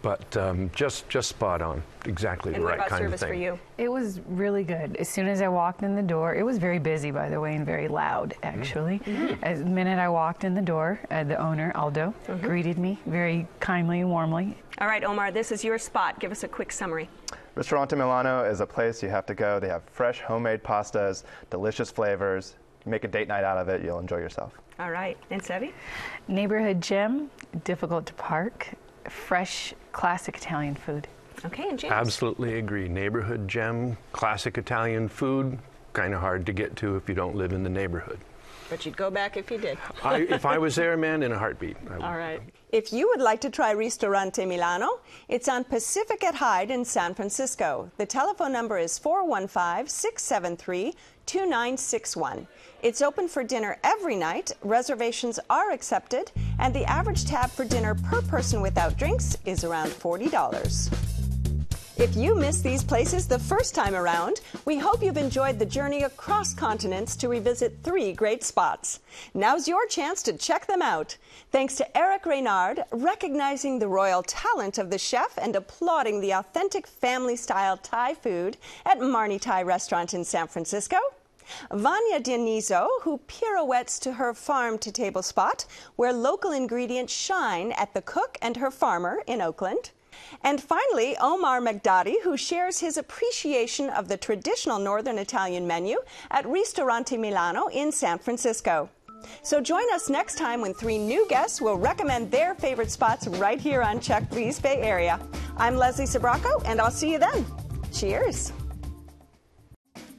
But 0.00 0.36
um, 0.36 0.70
just 0.74 1.08
just 1.12 1.28
spot 1.28 1.60
on. 1.60 1.82
Exactly 2.06 2.54
And 2.54 2.62
the 2.62 2.66
right 2.66 2.78
kind 2.88 3.04
of 3.04 3.10
thing. 3.10 3.18
service 3.18 3.28
for 3.28 3.34
you? 3.34 3.58
It 3.76 3.90
was 3.92 4.20
really 4.28 4.64
good. 4.64 4.96
As 4.96 5.10
soon 5.10 5.28
as 5.28 5.42
I 5.42 5.48
walked 5.48 5.82
in 5.82 5.94
the 5.94 6.02
door, 6.02 6.34
it 6.34 6.42
was 6.42 6.56
very 6.56 6.78
busy, 6.78 7.10
by 7.10 7.28
the 7.28 7.38
way, 7.38 7.54
and 7.54 7.66
very 7.66 7.86
loud, 7.86 8.30
mm-hmm. 8.30 8.58
actually. 8.58 8.98
Mm-hmm. 9.00 9.44
As 9.44 9.58
the 9.58 9.66
minute 9.66 9.98
I 9.98 10.08
walked 10.08 10.44
in 10.44 10.54
the 10.54 10.62
door, 10.62 10.98
uh, 11.10 11.22
the 11.24 11.36
owner, 11.36 11.70
Aldo, 11.74 12.14
mm-hmm. 12.26 12.46
greeted 12.46 12.78
me 12.78 12.98
very 13.04 13.46
kindly 13.60 14.00
and 14.00 14.08
warmly. 14.08 14.56
All 14.78 14.86
right, 14.86 15.04
Omar, 15.04 15.30
this 15.30 15.52
is 15.52 15.62
your 15.62 15.78
spot. 15.78 16.18
Give 16.18 16.32
us 16.32 16.44
a 16.44 16.48
quick 16.48 16.72
summary. 16.72 17.10
Ristorante 17.54 17.94
Milano 17.94 18.44
is 18.44 18.60
a 18.60 18.66
place 18.66 19.02
you 19.02 19.10
have 19.10 19.26
to 19.26 19.34
go. 19.34 19.60
They 19.60 19.68
have 19.68 19.82
fresh 19.92 20.20
homemade 20.22 20.62
pastas, 20.62 21.24
delicious 21.50 21.90
flavors. 21.90 22.56
You 22.86 22.90
make 22.90 23.04
a 23.04 23.08
date 23.08 23.28
night 23.28 23.44
out 23.44 23.58
of 23.58 23.68
it, 23.68 23.84
you'll 23.84 23.98
enjoy 23.98 24.16
yourself. 24.16 24.54
All 24.78 24.90
right, 24.90 25.18
and 25.30 25.42
Sevi? 25.42 25.72
Neighborhood 26.26 26.80
gym, 26.80 27.30
difficult 27.64 28.06
to 28.06 28.14
park, 28.14 28.70
fresh, 29.10 29.74
classic 29.92 30.36
Italian 30.36 30.74
food. 30.74 31.06
Okay, 31.44 31.68
and 31.68 31.78
James? 31.78 31.92
Absolutely 31.92 32.58
agree. 32.58 32.88
Neighborhood 32.88 33.48
gem, 33.48 33.96
classic 34.12 34.58
Italian 34.58 35.08
food, 35.08 35.58
kind 35.92 36.14
of 36.14 36.20
hard 36.20 36.46
to 36.46 36.52
get 36.52 36.76
to 36.76 36.96
if 36.96 37.08
you 37.08 37.14
don't 37.14 37.34
live 37.36 37.52
in 37.52 37.62
the 37.62 37.70
neighborhood. 37.70 38.18
But 38.70 38.86
you'd 38.86 38.96
go 38.96 39.10
back 39.10 39.36
if 39.36 39.50
you 39.50 39.58
did. 39.58 39.76
I, 40.02 40.20
if 40.20 40.46
I 40.46 40.58
was 40.58 40.74
there, 40.74 40.96
man, 40.96 41.22
in 41.22 41.32
a 41.32 41.38
heartbeat. 41.38 41.76
I 41.90 41.94
would. 41.94 42.02
All 42.02 42.16
right. 42.16 42.40
If 42.72 42.90
you 42.90 43.06
would 43.08 43.20
like 43.20 43.42
to 43.42 43.50
try 43.50 43.72
Ristorante 43.72 44.46
Milano, 44.46 45.00
it's 45.28 45.46
on 45.46 45.62
Pacific 45.62 46.24
at 46.24 46.36
Hyde 46.36 46.70
in 46.70 46.86
San 46.86 47.12
Francisco. 47.12 47.90
The 47.98 48.06
telephone 48.06 48.50
number 48.50 48.78
is 48.78 48.98
415 48.98 49.88
673 49.88 50.94
2961. 51.26 52.48
It's 52.82 53.02
open 53.02 53.28
for 53.28 53.44
dinner 53.44 53.76
every 53.84 54.16
night, 54.16 54.52
reservations 54.62 55.38
are 55.50 55.70
accepted, 55.70 56.32
and 56.58 56.72
the 56.74 56.86
average 56.86 57.26
tab 57.26 57.50
for 57.50 57.66
dinner 57.66 57.94
per 57.94 58.22
person 58.22 58.62
without 58.62 58.96
drinks 58.96 59.36
is 59.44 59.64
around 59.64 59.90
$40. 59.90 61.11
If 61.98 62.16
you 62.16 62.34
missed 62.34 62.64
these 62.64 62.82
places 62.82 63.28
the 63.28 63.38
first 63.38 63.74
time 63.74 63.94
around, 63.94 64.40
we 64.64 64.78
hope 64.78 65.02
you've 65.02 65.18
enjoyed 65.18 65.58
the 65.58 65.66
journey 65.66 66.04
across 66.04 66.54
continents 66.54 67.14
to 67.16 67.28
revisit 67.28 67.82
three 67.82 68.14
great 68.14 68.42
spots. 68.42 69.00
Now's 69.34 69.68
your 69.68 69.86
chance 69.86 70.22
to 70.22 70.32
check 70.32 70.66
them 70.66 70.80
out. 70.80 71.18
Thanks 71.50 71.76
to 71.76 71.96
Eric 71.96 72.24
Reynard, 72.24 72.84
recognizing 72.92 73.78
the 73.78 73.88
royal 73.88 74.22
talent 74.22 74.78
of 74.78 74.88
the 74.88 74.96
chef 74.96 75.36
and 75.36 75.54
applauding 75.54 76.20
the 76.20 76.32
authentic 76.32 76.86
family 76.86 77.36
style 77.36 77.76
Thai 77.76 78.14
food 78.14 78.56
at 78.86 78.98
Marnie 78.98 79.40
Thai 79.40 79.62
Restaurant 79.62 80.14
in 80.14 80.24
San 80.24 80.48
Francisco. 80.48 80.96
Vanya 81.70 82.20
Dioniso, 82.20 82.88
who 83.02 83.18
pirouettes 83.28 83.98
to 83.98 84.14
her 84.14 84.32
farm 84.32 84.78
to 84.78 84.90
table 84.90 85.22
spot, 85.22 85.66
where 85.96 86.12
local 86.12 86.52
ingredients 86.52 87.12
shine 87.12 87.70
at 87.72 87.92
the 87.92 88.02
cook 88.02 88.38
and 88.40 88.56
her 88.56 88.70
farmer 88.70 89.22
in 89.26 89.42
Oakland. 89.42 89.90
And 90.42 90.62
finally, 90.62 91.16
Omar 91.20 91.60
Magdadi, 91.60 92.22
who 92.22 92.36
shares 92.36 92.80
his 92.80 92.96
appreciation 92.96 93.90
of 93.90 94.08
the 94.08 94.16
traditional 94.16 94.78
Northern 94.78 95.18
Italian 95.18 95.66
menu 95.66 95.98
at 96.30 96.46
Ristorante 96.46 97.16
Milano 97.16 97.68
in 97.68 97.92
San 97.92 98.18
Francisco. 98.18 98.88
So 99.42 99.60
join 99.60 99.84
us 99.92 100.08
next 100.08 100.36
time 100.36 100.60
when 100.60 100.74
three 100.74 100.98
new 100.98 101.26
guests 101.28 101.60
will 101.60 101.76
recommend 101.76 102.30
their 102.30 102.54
favorite 102.54 102.90
spots 102.90 103.26
right 103.28 103.60
here 103.60 103.82
on 103.82 104.00
Check 104.00 104.28
Please 104.30 104.58
Bay 104.58 104.80
Area. 104.80 105.20
I'm 105.56 105.76
Leslie 105.76 106.06
Sbrocco, 106.06 106.62
and 106.64 106.80
I'll 106.80 106.90
see 106.90 107.12
you 107.12 107.18
then. 107.18 107.46
Cheers. 107.92 108.52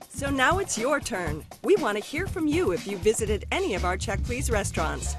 So 0.09 0.29
now 0.29 0.59
it's 0.59 0.77
your 0.77 0.99
turn. 0.99 1.43
We 1.63 1.75
want 1.77 1.97
to 1.97 2.03
hear 2.03 2.27
from 2.27 2.47
you 2.47 2.71
if 2.71 2.87
you 2.87 2.97
visited 2.97 3.45
any 3.51 3.73
of 3.73 3.83
our 3.83 3.97
Check 3.97 4.23
Please 4.23 4.49
restaurants. 4.49 5.15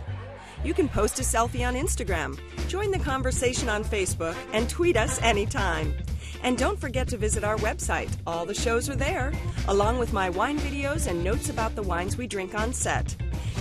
You 0.65 0.73
can 0.73 0.89
post 0.89 1.19
a 1.21 1.23
selfie 1.23 1.67
on 1.67 1.75
Instagram, 1.75 2.39
join 2.69 2.91
the 2.91 2.99
conversation 2.99 3.69
on 3.69 3.85
Facebook, 3.85 4.35
and 4.55 4.69
tweet 4.69 4.97
us 4.97 5.21
anytime. 5.21 5.95
And 6.43 6.57
don't 6.57 6.81
forget 6.81 7.07
to 7.09 7.19
visit 7.19 7.45
our 7.45 7.57
website. 7.59 8.11
All 8.27 8.47
the 8.47 8.55
shows 8.55 8.89
are 8.89 8.97
there, 8.97 9.33
along 9.69 9.99
with 9.99 10.15
my 10.15 10.31
wine 10.31 10.59
videos 10.59 11.07
and 11.07 11.23
notes 11.23 11.51
about 11.51 11.75
the 11.75 11.83
wines 11.83 12.17
we 12.17 12.27
drink 12.27 12.55
on 12.55 12.73
set. 12.73 13.15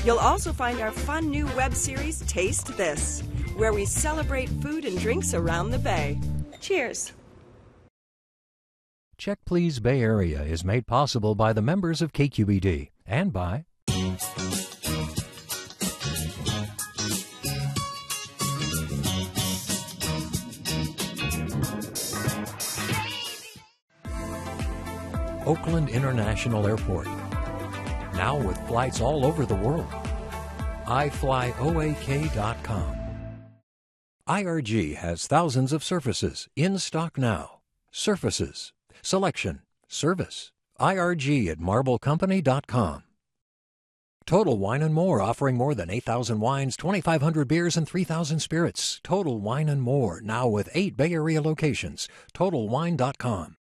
You'll 0.05 0.17
also 0.17 0.53
find 0.53 0.79
our 0.79 0.91
fun 0.91 1.29
new 1.29 1.45
web 1.57 1.73
series, 1.75 2.21
Taste 2.21 2.75
This, 2.77 3.21
where 3.57 3.73
we 3.73 3.85
celebrate 3.85 4.49
food 4.61 4.85
and 4.85 4.97
drinks 4.97 5.33
around 5.33 5.71
the 5.71 5.79
Bay. 5.79 6.19
Cheers. 6.61 7.11
Check 9.17 9.39
Please 9.45 9.79
Bay 9.79 10.01
Area 10.01 10.41
is 10.41 10.63
made 10.63 10.87
possible 10.87 11.35
by 11.35 11.53
the 11.53 11.61
members 11.61 12.01
of 12.01 12.11
KQED 12.13 12.89
and 13.05 13.31
by 13.31 13.65
Oakland 25.45 25.89
International 25.89 26.65
Airport. 26.67 27.07
Now 28.15 28.37
with 28.37 28.57
flights 28.67 29.01
all 29.01 29.25
over 29.25 29.45
the 29.45 29.55
world. 29.55 29.91
iFlyOAK.com. 30.85 31.43
IRG 34.27 34.95
has 34.95 35.27
thousands 35.27 35.73
of 35.73 35.83
surfaces 35.83 36.47
in 36.55 36.77
stock 36.79 37.17
now. 37.17 37.59
Surfaces, 37.91 38.71
selection, 39.01 39.61
service. 39.87 40.51
IRG 40.79 41.47
at 41.49 41.59
marblecompany.com. 41.59 43.03
Total 44.25 44.57
Wine 44.57 44.81
and 44.81 44.93
More 44.93 45.21
offering 45.21 45.57
more 45.57 45.75
than 45.75 45.89
8,000 45.89 46.39
wines, 46.39 46.77
2,500 46.77 47.47
beers, 47.47 47.75
and 47.75 47.87
3,000 47.87 48.39
spirits. 48.39 49.01
Total 49.03 49.37
Wine 49.39 49.67
and 49.67 49.81
More 49.81 50.21
now 50.21 50.47
with 50.47 50.69
eight 50.73 50.95
Bay 50.95 51.11
Area 51.13 51.41
locations. 51.41 52.07
TotalWine.com. 52.33 53.57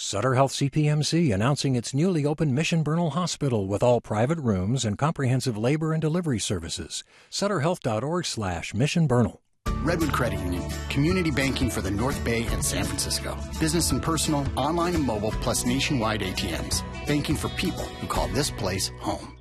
Sutter 0.00 0.34
Health 0.34 0.52
CPMC 0.52 1.34
announcing 1.34 1.74
its 1.74 1.92
newly 1.92 2.24
opened 2.24 2.54
Mission 2.54 2.84
Bernal 2.84 3.10
Hospital 3.10 3.66
with 3.66 3.82
all 3.82 4.00
private 4.00 4.38
rooms 4.38 4.84
and 4.84 4.96
comprehensive 4.96 5.58
labor 5.58 5.92
and 5.92 6.00
delivery 6.00 6.38
services. 6.38 7.02
SutterHealth.org 7.32 8.24
slash 8.24 8.72
Mission 8.72 9.08
Bernal. 9.08 9.42
Redwood 9.82 10.12
Credit 10.12 10.38
Union, 10.38 10.62
community 10.88 11.32
banking 11.32 11.68
for 11.68 11.80
the 11.80 11.90
North 11.90 12.24
Bay 12.24 12.46
and 12.52 12.64
San 12.64 12.84
Francisco. 12.84 13.36
Business 13.58 13.90
and 13.90 14.00
personal, 14.00 14.46
online 14.54 14.94
and 14.94 15.04
mobile, 15.04 15.32
plus 15.32 15.66
nationwide 15.66 16.20
ATMs. 16.20 16.84
Banking 17.04 17.34
for 17.34 17.48
people 17.48 17.82
who 17.82 18.06
call 18.06 18.28
this 18.28 18.52
place 18.52 18.92
home. 19.00 19.36